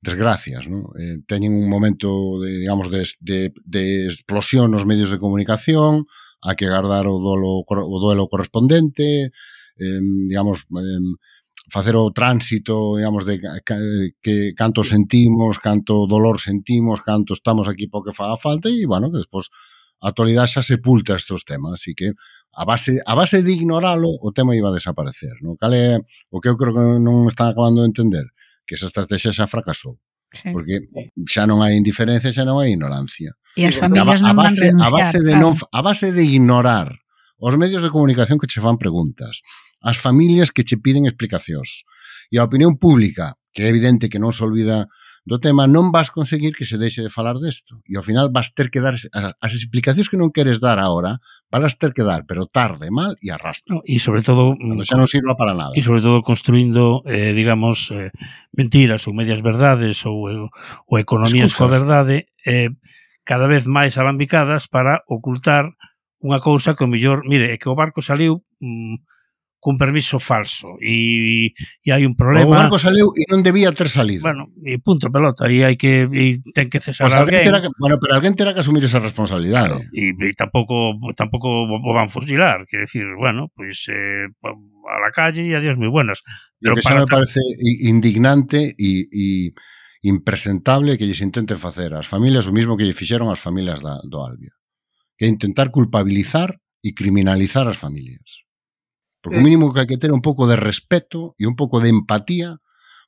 desgracias, 0.00 0.66
¿no? 0.68 0.92
eh, 0.96 1.20
teñen 1.28 1.52
un 1.52 1.68
momento, 1.68 2.40
de, 2.40 2.64
digamos, 2.64 2.90
de, 2.90 3.04
de, 3.20 3.52
de 3.64 4.06
explosión 4.08 4.72
nos 4.72 4.88
medios 4.88 5.12
de 5.12 5.20
comunicación, 5.20 6.08
a 6.40 6.56
que 6.56 6.64
agardar 6.64 7.04
o, 7.06 7.20
dolo, 7.20 7.60
o 7.68 7.98
duelo 8.00 8.28
correspondente, 8.28 9.28
eh, 9.76 10.00
digamos, 10.28 10.64
eh, 10.72 11.04
facer 11.70 11.96
o 11.96 12.10
tránsito, 12.10 12.96
digamos, 12.96 13.24
de 13.24 13.40
que 14.20 14.52
canto 14.54 14.84
sentimos, 14.84 15.58
canto 15.58 16.06
dolor 16.06 16.40
sentimos, 16.40 17.00
canto 17.02 17.32
estamos 17.32 17.68
aquí 17.68 17.86
porque 17.86 18.12
fa 18.12 18.36
falta 18.36 18.68
e, 18.68 18.86
bueno, 18.86 19.10
que 19.10 19.18
despois 19.18 19.48
a 20.00 20.08
actualidade 20.08 20.48
xa 20.48 20.62
sepulta 20.64 21.14
estes 21.14 21.44
temas, 21.44 21.76
así 21.76 21.94
que 21.94 22.16
a 22.56 22.64
base 22.64 23.04
a 23.04 23.14
base 23.14 23.44
de 23.44 23.52
ignoralo 23.52 24.08
o 24.08 24.32
tema 24.32 24.56
iba 24.56 24.72
a 24.72 24.76
desaparecer, 24.76 25.36
non? 25.44 25.60
Cal 25.60 25.76
é 25.76 26.00
o 26.32 26.40
que 26.40 26.48
eu 26.48 26.56
creo 26.56 26.72
que 26.72 26.84
non 26.98 27.28
están 27.28 27.52
acabando 27.52 27.84
de 27.84 27.92
entender, 27.92 28.26
que 28.64 28.80
esa 28.80 28.88
estrategia 28.88 29.30
xa 29.30 29.44
fracasou. 29.44 30.00
Sí. 30.32 30.54
Porque 30.54 30.88
xa 31.28 31.44
non 31.44 31.60
hai 31.60 31.76
indiferencia, 31.76 32.32
xa 32.32 32.48
non 32.48 32.64
hai 32.64 32.72
ignorancia. 32.72 33.36
E 33.58 33.68
as 33.68 33.76
familias 33.76 34.24
a, 34.24 34.32
a 34.32 34.34
base, 34.34 34.72
non 34.72 34.88
van 34.88 34.88
a 34.88 34.90
base 34.90 35.18
de 35.20 35.32
claro. 35.36 35.42
non, 35.44 35.52
a 35.58 35.80
base 35.84 36.08
de 36.16 36.24
ignorar 36.24 36.88
os 37.40 37.54
medios 37.56 37.84
de 37.84 37.92
comunicación 37.92 38.40
que 38.40 38.48
che 38.48 38.60
fan 38.64 38.80
preguntas, 38.80 39.44
as 39.80 39.96
familias 39.96 40.52
que 40.52 40.64
che 40.64 40.76
piden 40.76 41.08
explicacións. 41.08 41.84
E 42.30 42.38
a 42.38 42.46
opinión 42.46 42.76
pública, 42.76 43.34
que 43.52 43.66
é 43.66 43.68
evidente 43.68 44.08
que 44.08 44.22
non 44.22 44.30
se 44.30 44.44
olvida 44.44 44.86
do 45.28 45.36
tema, 45.36 45.68
non 45.68 45.92
vas 45.92 46.08
conseguir 46.08 46.56
que 46.56 46.64
se 46.64 46.80
deixe 46.80 47.04
de 47.04 47.12
falar 47.12 47.36
desto. 47.36 47.84
E 47.84 47.96
ao 47.96 48.04
final 48.04 48.32
vas 48.32 48.56
ter 48.56 48.72
que 48.72 48.80
dar 48.80 48.96
as 48.96 49.52
explicacións 49.52 50.08
que 50.08 50.16
non 50.16 50.32
queres 50.32 50.62
dar 50.62 50.80
agora, 50.80 51.20
vas 51.52 51.76
ter 51.76 51.92
que 51.92 52.06
dar, 52.06 52.24
pero 52.24 52.48
tarde, 52.48 52.88
mal 52.88 53.12
e 53.20 53.28
arrastro. 53.28 53.76
No, 53.76 53.80
e 53.84 54.00
sobre 54.00 54.24
todo... 54.24 54.56
Mm, 54.56 54.80
Cando 54.80 54.84
xa 54.88 54.96
non 54.96 55.10
sirva 55.10 55.36
para 55.36 55.52
nada. 55.52 55.76
E 55.76 55.84
sobre 55.84 56.00
todo 56.00 56.24
construindo, 56.24 57.04
eh, 57.04 57.36
digamos, 57.36 57.92
eh, 57.92 58.08
mentiras 58.56 59.04
ou 59.04 59.12
medias 59.12 59.44
verdades 59.44 60.00
ou, 60.08 60.30
eh, 60.32 60.48
ou 60.88 60.94
economías 60.96 61.52
coa 61.52 61.68
verdade 61.68 62.32
eh, 62.48 62.72
cada 63.22 63.46
vez 63.46 63.68
máis 63.68 63.94
alambicadas 64.00 64.66
para 64.72 65.04
ocultar 65.04 65.68
unha 66.20 66.40
cousa 66.40 66.76
que 66.76 66.84
o 66.84 66.90
mellor, 66.90 67.24
mire, 67.28 67.52
é 67.52 67.56
que 67.56 67.68
o 67.68 67.76
barco 67.76 68.00
saliu 68.00 68.44
mm, 68.60 68.96
cun 69.60 69.76
permiso 69.76 70.16
falso 70.18 70.80
e, 70.80 71.52
e 71.84 71.88
hai 71.92 72.08
un 72.08 72.16
problema. 72.16 72.48
O 72.48 72.56
barco 72.56 72.80
saleu 72.80 73.12
e 73.12 73.28
non 73.28 73.44
debía 73.44 73.70
ter 73.76 73.92
salido. 73.92 74.24
Bueno, 74.24 74.48
e 74.64 74.80
punto 74.80 75.12
pelota, 75.12 75.46
e 75.52 75.62
hai 75.68 75.76
que 75.76 76.08
e 76.08 76.40
ten 76.56 76.72
que 76.72 76.80
cesar 76.80 77.12
pues 77.12 77.20
alguén. 77.20 77.44
Que, 77.44 77.68
bueno, 77.76 78.00
pero 78.00 78.16
alguén 78.16 78.32
terá 78.32 78.56
que 78.56 78.64
asumir 78.64 78.80
esa 78.82 79.04
responsabilidade. 79.04 79.84
Claro, 79.84 79.92
e, 79.92 80.16
e 80.16 80.32
tampouco 80.32 80.96
tampouco 81.12 81.68
o 81.68 81.90
van 81.92 82.08
fusilar, 82.08 82.64
quer 82.64 82.88
decir, 82.88 83.04
bueno, 83.20 83.52
pois 83.52 83.84
eh, 83.92 84.32
a 84.40 84.98
la 84.98 85.12
calle 85.12 85.44
e 85.44 85.52
adiós 85.52 85.76
moi 85.76 85.92
buenas. 85.92 86.24
Pero 86.56 86.72
Lo 86.72 86.80
que 86.80 86.84
xa 86.88 86.96
me 86.96 87.04
parece 87.04 87.44
indignante 87.84 88.72
e, 88.80 89.12
e 89.12 89.52
impresentable 90.00 90.96
que 90.96 91.04
lles 91.04 91.20
intenten 91.20 91.60
facer 91.60 91.92
ás 91.92 92.08
familias 92.08 92.48
o 92.48 92.56
mismo 92.56 92.80
que 92.80 92.88
lle 92.88 92.96
fixeron 92.96 93.28
ás 93.28 93.44
familias 93.44 93.84
da, 93.84 94.00
do 94.08 94.24
Albia. 94.24 94.56
Que 95.20 95.28
intentar 95.28 95.68
culpabilizar 95.68 96.56
e 96.80 96.96
criminalizar 96.96 97.68
as 97.68 97.76
familias. 97.76 98.48
Porque 99.20 99.38
o 99.38 99.44
mínimo 99.44 99.68
que 99.72 99.84
hai 99.84 99.88
que 99.88 100.00
ter 100.00 100.10
un 100.10 100.24
pouco 100.24 100.48
de 100.48 100.56
respeto 100.56 101.36
e 101.36 101.44
un 101.44 101.54
pouco 101.54 101.80
de 101.84 101.92
empatía 101.92 102.60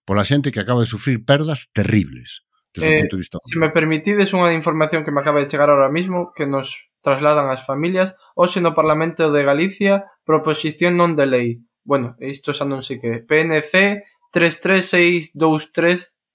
pola 0.05 0.29
xente 0.29 0.53
que 0.53 0.61
acaba 0.61 0.85
de 0.85 0.91
sufrir 0.91 1.25
perdas 1.25 1.73
terribles 1.73 2.45
desde 2.75 2.89
eh, 2.89 3.01
punto 3.01 3.17
de 3.17 3.23
vista. 3.25 3.39
Se 3.45 3.59
me 3.59 3.73
permitides 3.73 4.33
unha 4.37 4.53
información 4.53 5.05
que 5.05 5.13
me 5.15 5.21
acaba 5.25 5.41
de 5.41 5.49
chegar 5.49 5.73
ahora 5.73 5.93
mismo 5.93 6.33
que 6.37 6.45
nos 6.45 6.73
trasladan 7.03 7.49
as 7.49 7.65
familias 7.65 8.15
hoxe 8.37 8.61
no 8.61 8.77
Parlamento 8.77 9.33
de 9.33 9.43
Galicia 9.43 10.07
proposición 10.25 11.01
non 11.01 11.17
de 11.17 11.27
lei. 11.27 11.49
Bueno, 11.83 12.15
isto 12.23 12.55
xa 12.55 12.69
non 12.69 12.85
sei 12.85 13.01
que 13.01 13.25
PNC 13.25 14.05
33623 14.33 15.33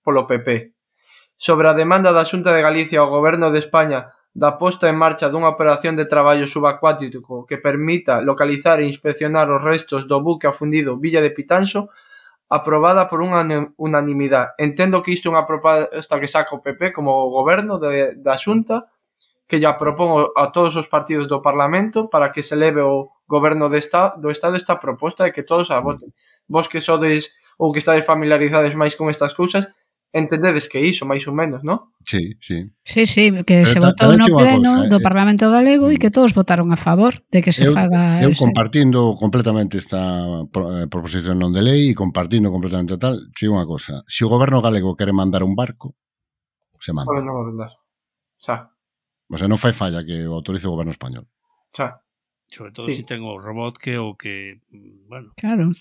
polo 0.06 0.26
PP 0.30 0.78
sobre 1.38 1.70
a 1.70 1.78
demanda 1.78 2.12
da 2.12 2.26
Xunta 2.26 2.50
de 2.52 2.66
Galicia 2.66 3.00
ao 3.00 3.14
Goberno 3.14 3.54
de 3.54 3.62
España 3.62 4.17
da 4.38 4.54
posta 4.62 4.86
en 4.86 5.02
marcha 5.02 5.34
dunha 5.34 5.50
operación 5.50 5.98
de 5.98 6.06
traballo 6.06 6.46
subacuático 6.46 7.50
que 7.50 7.58
permita 7.58 8.22
localizar 8.22 8.78
e 8.78 8.86
inspeccionar 8.86 9.50
os 9.50 9.66
restos 9.66 10.06
do 10.06 10.22
buque 10.22 10.46
afundido 10.46 11.02
Villa 11.02 11.26
de 11.26 11.34
Pitanxo, 11.34 11.90
aprobada 12.46 13.10
por 13.10 13.26
unha 13.26 13.42
unanimidade. 13.82 14.54
Entendo 14.62 15.02
que 15.02 15.10
isto 15.10 15.26
é 15.26 15.34
unha 15.34 15.42
proposta 15.42 16.22
que 16.22 16.30
saca 16.30 16.54
o 16.54 16.62
PP 16.62 16.94
como 16.94 17.10
o 17.18 17.34
goberno 17.34 17.82
de, 17.82 18.14
da 18.22 18.38
Xunta, 18.38 18.86
que 19.50 19.58
ya 19.58 19.74
propón 19.74 20.30
a 20.38 20.54
todos 20.54 20.78
os 20.78 20.86
partidos 20.86 21.26
do 21.26 21.42
Parlamento 21.42 22.06
para 22.06 22.30
que 22.30 22.46
se 22.46 22.54
leve 22.54 22.86
o 22.86 23.18
goberno 23.26 23.74
de 23.74 23.82
esta, 23.82 24.14
do 24.22 24.30
Estado 24.30 24.54
esta 24.54 24.78
proposta 24.78 25.26
de 25.26 25.34
que 25.34 25.42
todos 25.42 25.74
a 25.74 25.82
voten. 25.82 26.14
Mm. 26.14 26.54
Vos 26.54 26.70
que 26.70 26.78
sodes 26.78 27.34
ou 27.58 27.74
que 27.74 27.82
estades 27.82 28.06
familiarizades 28.06 28.78
máis 28.78 28.94
con 28.94 29.10
estas 29.10 29.34
cousas, 29.34 29.66
Entendedes 30.14 30.72
que 30.72 30.80
iso, 30.80 31.04
máis 31.04 31.28
ou 31.28 31.36
menos, 31.36 31.68
non? 31.68 31.92
Sí, 32.08 32.40
sí. 32.40 32.64
Sí, 32.88 33.04
sí, 33.04 33.26
que 33.44 33.68
Pero 33.68 33.72
se 33.76 33.80
votou 33.84 34.16
no 34.16 34.24
pleno 34.24 34.88
cosa, 34.88 34.88
do 34.88 34.98
eh, 34.98 35.04
Parlamento 35.04 35.52
Galego 35.52 35.92
e 35.92 35.96
eh, 35.96 36.00
que 36.00 36.08
mm. 36.08 36.16
todos 36.16 36.32
votaron 36.32 36.72
a 36.72 36.80
favor 36.80 37.28
de 37.28 37.44
que 37.44 37.52
se 37.52 37.68
eu, 37.68 37.76
faga... 37.76 38.24
Eu 38.24 38.32
ese. 38.32 38.40
compartindo 38.40 39.20
completamente 39.20 39.76
esta 39.76 40.24
eh, 40.48 40.88
proposición 40.88 41.36
non 41.36 41.52
de 41.52 41.60
lei 41.60 41.92
e 41.92 41.98
compartindo 41.98 42.48
completamente 42.56 42.96
tal, 42.96 43.20
sei 43.36 43.52
unha 43.52 43.68
cosa, 43.68 44.08
se 44.08 44.24
o 44.24 44.32
goberno 44.32 44.64
galego 44.64 44.96
quere 44.96 45.12
mandar 45.12 45.44
un 45.44 45.60
barco, 45.60 45.92
se 46.80 46.96
manda. 46.96 47.12
Pode 47.12 47.28
non 47.28 47.44
mandar. 47.44 47.76
Xa. 48.40 48.72
O 49.28 49.36
sea, 49.36 49.52
non 49.52 49.60
fai 49.60 49.76
falla 49.76 50.08
que 50.08 50.24
o 50.24 50.40
autorice 50.40 50.72
o 50.72 50.74
goberno 50.74 50.96
español. 50.96 51.28
Xa. 51.76 52.00
Sobre 52.48 52.72
todo 52.72 52.88
sí. 52.88 52.96
se 52.96 53.04
si 53.04 53.04
ten 53.04 53.28
o 53.28 53.36
robot 53.36 53.76
que 53.76 54.00
o 54.00 54.16
que, 54.16 54.64
mm, 54.72 55.12
bueno. 55.12 55.30
Claro 55.36 55.76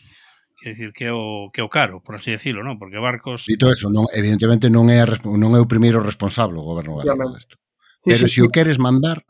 quer 0.57 0.75
dicir 0.75 0.93
que 0.93 1.05
é 1.07 1.13
o 1.13 1.51
que 1.53 1.61
é 1.61 1.65
o 1.65 1.69
caro, 1.69 2.03
por 2.03 2.17
así 2.17 2.33
decirlo, 2.33 2.65
non? 2.65 2.81
Porque 2.81 2.99
barcos 2.99 3.45
Dito 3.45 3.69
eso, 3.69 3.93
non, 3.93 4.09
evidentemente 4.17 4.73
non 4.73 4.89
é 4.89 5.05
a, 5.05 5.07
non 5.25 5.53
é 5.55 5.61
o 5.61 5.71
primeiro 5.71 6.01
responsable 6.01 6.59
o 6.59 6.67
goberno 6.67 6.99
galego 6.99 7.37
disto. 7.37 7.61
Sí, 8.01 8.13
Pero 8.13 8.27
sí, 8.27 8.29
se 8.29 8.39
sí. 8.41 8.47
o 8.47 8.53
queres 8.53 8.81
mandar, 8.81 9.23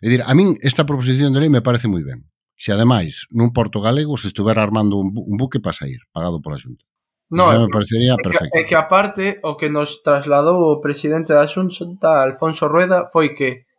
é 0.00 0.08
dicir, 0.08 0.24
a 0.24 0.32
min 0.32 0.56
esta 0.64 0.88
proposición 0.88 1.36
de 1.36 1.40
lei 1.44 1.50
me 1.52 1.64
parece 1.64 1.86
moi 1.86 2.02
ben. 2.02 2.26
Se 2.60 2.72
ademais 2.72 3.28
nun 3.32 3.52
porto 3.56 3.80
galego 3.80 4.16
se 4.16 4.28
estuvera 4.28 4.60
armando 4.64 4.96
un, 4.96 5.12
bu 5.12 5.24
un 5.24 5.36
buque 5.36 5.60
para 5.60 5.76
sair, 5.76 6.00
pagado 6.12 6.40
pola 6.40 6.60
Xunta. 6.60 6.84
No, 7.30 7.52
Eso 7.52 7.62
me 7.62 7.70
parecería 7.70 8.18
perfecto. 8.18 8.50
É 8.50 8.50
que, 8.50 8.60
é 8.60 8.68
que 8.68 8.76
aparte 8.76 9.24
o 9.46 9.54
que 9.54 9.70
nos 9.70 10.02
trasladou 10.02 10.66
o 10.66 10.80
presidente 10.82 11.30
da 11.30 11.46
Xunta, 11.46 12.26
Alfonso 12.26 12.66
Rueda, 12.66 13.06
foi 13.06 13.38
que 13.38 13.70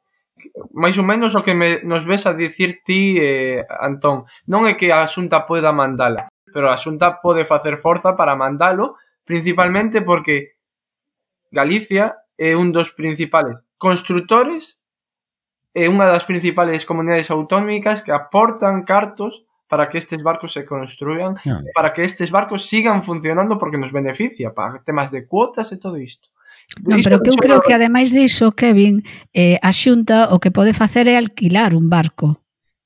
máis 0.71 0.95
ou 0.97 1.03
menos 1.03 1.35
o 1.35 1.43
que 1.43 1.53
me, 1.53 1.83
nos 1.83 2.07
ves 2.07 2.25
a 2.25 2.33
dicir 2.33 2.79
ti, 2.81 3.19
eh, 3.19 3.67
Antón, 3.67 4.23
non 4.47 4.63
é 4.65 4.79
que 4.79 4.89
a 4.89 5.03
Xunta 5.03 5.43
poida 5.43 5.75
mandala, 5.75 6.30
pero 6.53 6.69
a 6.69 6.77
Xunta 6.77 7.23
pode 7.23 7.43
facer 7.43 7.75
forza 7.75 8.15
para 8.15 8.35
mandalo, 8.35 8.95
principalmente 9.25 10.01
porque 10.01 10.59
Galicia 11.51 12.15
é 12.37 12.55
un 12.55 12.71
dos 12.71 12.91
principales 12.95 13.59
construtores 13.77 14.79
e 15.73 15.87
unha 15.87 16.07
das 16.07 16.27
principales 16.27 16.83
comunidades 16.83 17.31
autónomicas 17.31 18.03
que 18.03 18.11
aportan 18.11 18.83
cartos 18.83 19.47
para 19.71 19.87
que 19.87 19.97
estes 19.97 20.19
barcos 20.19 20.51
se 20.51 20.67
construyan, 20.67 21.39
no. 21.47 21.63
para 21.73 21.95
que 21.95 22.03
estes 22.03 22.27
barcos 22.27 22.67
sigan 22.67 22.99
funcionando 22.99 23.57
porque 23.57 23.79
nos 23.79 23.95
beneficia 23.95 24.53
para 24.53 24.83
temas 24.83 25.11
de 25.11 25.25
cuotas 25.25 25.71
e 25.71 25.79
todo 25.79 25.95
isto. 25.95 26.27
Non, 26.83 26.99
pero 27.03 27.19
que 27.23 27.31
eu 27.31 27.39
creo 27.39 27.59
que 27.63 27.75
ademais 27.75 28.11
diso, 28.11 28.51
Kevin, 28.51 29.03
eh, 29.31 29.59
a 29.63 29.71
Xunta 29.71 30.31
o 30.31 30.39
que 30.39 30.51
pode 30.51 30.75
facer 30.75 31.07
é 31.07 31.15
alquilar 31.15 31.75
un 31.75 31.87
barco 31.87 32.39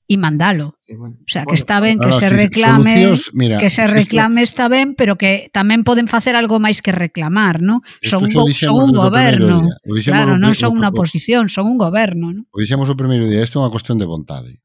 e 0.06 0.16
mandalo. 0.22 0.78
Sí, 0.86 0.94
bueno. 0.94 1.18
O 1.18 1.26
sea, 1.26 1.44
bueno, 1.44 1.50
que 1.50 1.56
está 1.56 1.80
ben 1.82 1.98
que 1.98 2.14
no, 2.14 2.18
se 2.20 2.30
reclame, 2.30 2.94
solucións, 2.94 3.32
mira, 3.34 3.58
que 3.58 3.70
se 3.70 3.88
reclame 3.88 4.46
está 4.46 4.70
ben, 4.70 4.94
pero 4.94 5.18
que 5.18 5.50
tamén 5.50 5.82
poden 5.82 6.06
facer 6.06 6.38
algo 6.38 6.62
máis 6.62 6.86
que 6.86 6.94
reclamar, 6.94 7.66
¿no? 7.66 7.82
Son, 8.06 8.30
go, 8.30 8.46
son 8.54 8.78
un 8.78 8.92
goberno. 8.94 9.66
Claro, 10.06 10.38
non 10.38 10.54
son 10.54 10.78
unha 10.78 10.94
oposición, 10.94 11.50
son 11.50 11.74
un 11.74 11.78
goberno, 11.82 12.30
¿no? 12.30 12.46
O 12.54 12.62
dixemos 12.62 12.86
o 12.88 12.96
primeiro 12.96 13.26
día, 13.26 13.42
isto 13.42 13.58
é 13.58 13.66
unha 13.66 13.74
cuestión 13.74 13.98
de 13.98 14.06
vontade. 14.06 14.62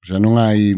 O 0.00 0.06
sea, 0.08 0.20
non 0.20 0.36
hai 0.40 0.76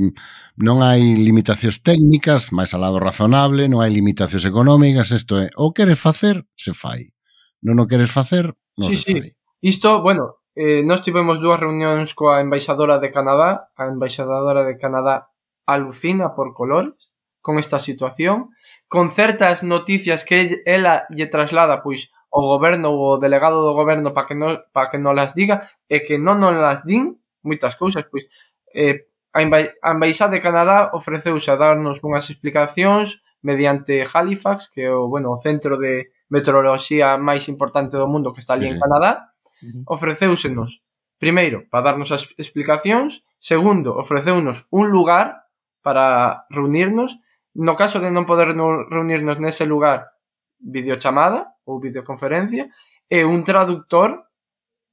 non 0.59 0.83
hai 0.83 1.03
limitacións 1.03 1.83
técnicas, 1.83 2.51
máis 2.51 2.75
al 2.75 2.83
lado 2.83 2.99
razonable, 2.99 3.71
non 3.71 3.83
hai 3.83 3.95
limitacións 3.95 4.47
económicas, 4.47 5.15
isto 5.15 5.39
é, 5.39 5.47
o 5.55 5.71
queres 5.71 5.99
facer, 5.99 6.43
se 6.59 6.75
fai. 6.75 7.15
Non 7.63 7.79
o 7.79 7.87
queres 7.87 8.11
facer, 8.11 8.55
non 8.79 8.91
sí, 8.91 8.99
se 8.99 9.03
sí. 9.03 9.15
fai. 9.19 9.31
Isto, 9.63 10.03
bueno, 10.03 10.46
eh, 10.57 10.83
nós 10.83 11.05
tivemos 11.05 11.39
dúas 11.39 11.61
reunións 11.61 12.17
coa 12.17 12.41
embaixadora 12.41 12.97
de 12.97 13.13
Canadá, 13.13 13.69
a 13.77 13.93
embaixadora 13.93 14.65
de 14.65 14.81
Canadá 14.81 15.29
alucina 15.69 16.33
por 16.33 16.57
colores 16.57 17.13
con 17.45 17.61
esta 17.61 17.79
situación, 17.79 18.51
con 18.89 19.11
certas 19.13 19.63
noticias 19.63 20.25
que 20.25 20.65
ela 20.65 21.05
lle 21.13 21.29
traslada 21.29 21.85
pois 21.85 22.09
o 22.33 22.41
goberno 22.41 22.91
ou 22.97 23.15
o 23.15 23.21
delegado 23.21 23.61
do 23.61 23.77
goberno 23.77 24.17
para 24.17 24.27
que 24.27 24.35
non 24.35 24.65
para 24.73 24.89
que 24.89 24.97
non 24.97 25.13
las 25.13 25.37
diga 25.37 25.69
e 25.93 26.01
que 26.01 26.17
non 26.17 26.41
non 26.41 26.57
las 26.57 26.83
din 26.89 27.21
moitas 27.45 27.77
cousas, 27.77 28.09
pois 28.09 28.25
eh, 28.73 29.13
a 29.37 29.45
embaixada 29.93 30.33
de 30.33 30.41
Canadá 30.41 30.91
ofreceuse 30.97 31.53
a 31.53 31.61
darnos 31.61 32.01
unhas 32.01 32.33
explicacións 32.33 33.21
mediante 33.45 34.09
Halifax, 34.09 34.73
que 34.73 34.89
é 34.89 34.91
o, 34.91 35.07
bueno, 35.13 35.31
o 35.31 35.37
centro 35.37 35.77
de 35.77 36.17
meteoroloxía 36.33 37.21
máis 37.21 37.45
importante 37.53 38.01
do 38.01 38.09
mundo 38.09 38.33
que 38.33 38.41
está 38.41 38.57
ali 38.57 38.67
sí. 38.67 38.73
en 38.73 38.81
Canadá, 38.81 39.29
-huh. 39.63 39.83
ofrecéusenos, 39.87 40.83
primeiro, 41.19 41.65
para 41.71 41.93
darnos 41.93 42.13
as 42.13 42.29
explicacións, 42.37 43.25
segundo, 43.39 43.97
ofreceunos 43.97 44.69
un 44.71 44.91
lugar 44.93 45.49
para 45.81 46.45
reunirnos, 46.51 47.17
no 47.57 47.79
caso 47.79 48.03
de 48.03 48.13
non 48.13 48.29
poder 48.29 48.53
reunirnos 48.53 49.41
nese 49.41 49.65
lugar, 49.65 50.13
videochamada 50.61 51.57
ou 51.65 51.81
videoconferencia, 51.81 52.69
e 53.09 53.23
un 53.23 53.47
traductor 53.47 54.29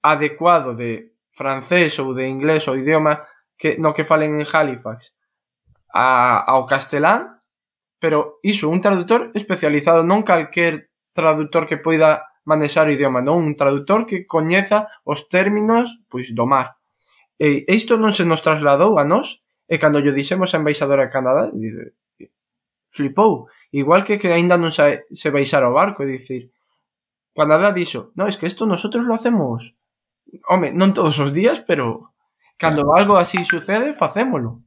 adecuado 0.03 0.75
de 0.75 1.17
francés 1.33 1.97
ou 1.97 2.13
de 2.13 2.29
inglés 2.29 2.67
ou 2.69 2.77
idioma 2.77 3.25
que 3.57 3.75
no 3.81 3.95
que 3.95 4.05
falen 4.05 4.37
en 4.37 4.45
Halifax 4.45 5.15
a, 5.93 6.41
ao 6.45 6.65
castelán, 6.65 7.39
pero 7.97 8.39
iso, 8.43 8.69
un 8.69 8.81
traductor 8.81 9.31
especializado, 9.33 10.03
non 10.03 10.27
calquer 10.27 10.91
traductor 11.15 11.63
que 11.65 11.79
poida 11.79 12.32
manexar 12.43 12.87
o 12.87 12.93
idioma, 12.95 13.23
non 13.23 13.41
un 13.41 13.55
traductor 13.55 14.03
que 14.07 14.27
coñeza 14.27 14.87
os 15.07 15.27
términos 15.31 15.89
pois 16.11 16.31
do 16.35 16.43
mar. 16.45 16.79
E 17.39 17.65
isto 17.67 17.95
non 17.97 18.11
se 18.11 18.23
nos 18.27 18.43
trasladou 18.43 18.99
a 18.99 19.03
nós, 19.07 19.43
e 19.67 19.79
cando 19.79 20.03
lle 20.03 20.15
dixemos 20.15 20.51
a 20.53 20.59
embaixadora 20.59 21.07
de 21.07 21.13
Canadá, 21.13 21.49
flipou, 22.93 23.49
igual 23.73 24.05
que 24.05 24.21
que 24.21 24.29
aínda 24.29 24.59
non 24.59 24.69
se, 24.69 25.07
se 25.09 25.33
baixara 25.33 25.71
o 25.71 25.75
barco, 25.75 26.05
e 26.05 26.13
dicir, 26.13 26.53
Canadá 27.33 27.73
dixo, 27.73 28.13
no, 28.13 28.29
es 28.29 28.37
que 28.37 28.45
isto 28.45 28.69
nosotros 28.69 29.09
lo 29.09 29.17
hacemos, 29.17 29.73
home, 30.47 30.69
non 30.71 30.93
todos 30.93 31.17
os 31.17 31.33
días, 31.33 31.63
pero 31.65 32.13
cando 32.57 32.93
algo 32.93 33.17
así 33.17 33.41
sucede, 33.43 33.97
facémolo. 33.97 34.61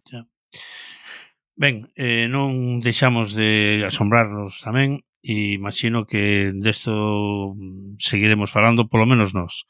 Ben, 1.57 1.89
eh, 1.97 2.29
non 2.29 2.83
deixamos 2.85 3.33
de 3.33 3.81
asombrarnos 3.87 4.61
tamén 4.61 5.01
e 5.27 5.59
imagino 5.59 6.07
que 6.07 6.55
desto 6.55 7.59
seguiremos 7.99 8.55
falando, 8.55 8.87
polo 8.87 9.11
menos 9.11 9.35
nós. 9.35 9.67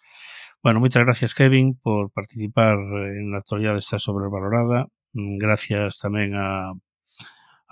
Bueno, 0.60 0.84
moitas 0.84 1.00
gracias 1.00 1.32
Kevin 1.32 1.80
por 1.80 2.12
participar 2.12 2.76
en 2.76 3.32
a 3.32 3.40
actualidade 3.40 3.80
esta 3.80 3.96
sobrevalorada. 3.96 4.92
Gracias 5.16 5.96
tamén 5.96 6.36
a 6.36 6.76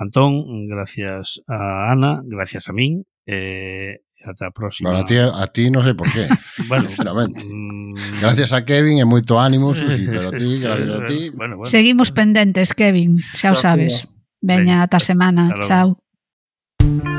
Antón, 0.01 0.65
gracias 0.65 1.45
a 1.45 1.93
Ana, 1.93 2.25
gracias 2.25 2.67
a 2.67 2.73
min. 2.73 3.05
Eh, 3.29 4.01
ata 4.25 4.49
a 4.49 4.51
próxima. 4.51 4.91
Bueno, 4.91 5.05
a 5.05 5.07
ti, 5.07 5.17
a 5.21 5.47
ti 5.53 5.69
non 5.69 5.85
sei 5.85 5.93
por 5.93 6.09
qué. 6.09 6.25
bueno, 6.71 6.89
sinceramente. 6.89 7.45
Gracias 8.21 8.57
a 8.57 8.65
Kevin 8.65 8.99
e 8.99 9.07
moito 9.07 9.37
ánimo, 9.37 9.77
Susi, 9.77 10.09
pero 10.09 10.33
a 10.33 10.35
ti, 10.35 10.57
gracias 10.65 10.89
a 10.89 11.05
ti. 11.05 11.29
Bueno, 11.37 11.61
bueno. 11.61 11.69
Seguimos 11.69 12.17
pendentes, 12.17 12.73
Kevin, 12.73 13.21
xa 13.37 13.53
o 13.53 13.57
sabes. 13.59 14.09
Veña, 14.41 14.81
ata 14.81 15.01
semana. 15.01 15.53
Chao. 15.67 16.01
Chao. 16.81 17.14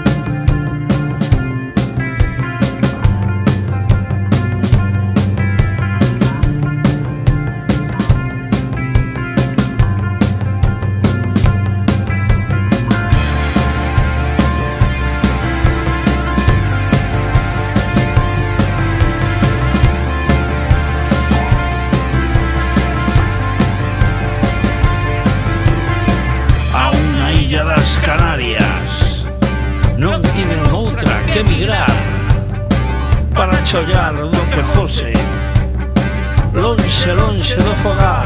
lonxe, 37.14 37.14
lonxe 37.14 37.56
do 37.56 37.76
fogar. 37.76 38.26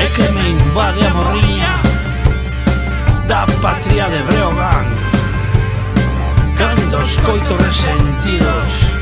E 0.00 0.06
que 0.10 0.22
me 0.32 0.50
invade 0.50 1.04
a 1.04 1.10
morriña 1.10 1.80
Da 3.26 3.46
patria 3.60 4.08
de 4.08 4.22
Breogán. 4.22 4.86
Cando 6.56 7.02
escoito 7.02 7.56
resentidos 7.56 8.92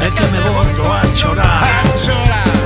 E 0.00 0.10
que 0.10 0.24
me 0.24 0.40
boto 0.40 0.82
a 0.90 1.02
chorar. 1.14 1.62
A 1.62 1.96
chorar. 1.98 2.65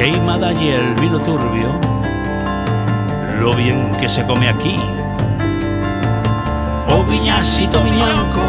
queimada 0.00 0.50
y 0.54 0.70
el 0.70 0.94
vino 0.94 1.20
turbio 1.20 1.78
Lo 3.38 3.52
bien 3.52 3.94
que 4.00 4.08
se 4.08 4.24
come 4.24 4.48
aquí. 4.48 4.80
O 6.88 7.04
viñasito 7.04 7.84
miñanco, 7.84 8.40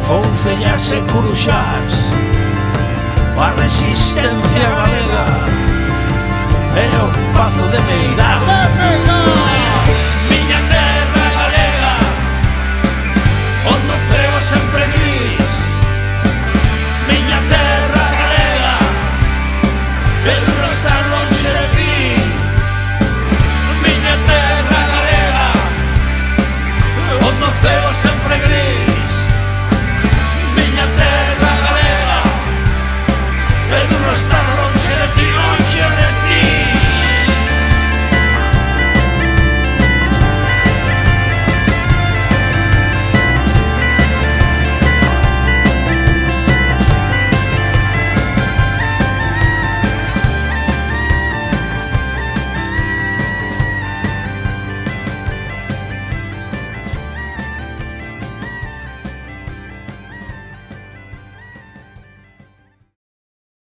Foncellas 0.00 0.92
e 0.92 1.00
curuxás 1.12 1.92
A 3.36 3.50
resistencia 3.60 4.66
galega 4.78 5.26
E 6.84 6.86
o 7.04 7.06
pazo 7.36 7.66
de 7.68 7.80
Meirás 7.88 8.42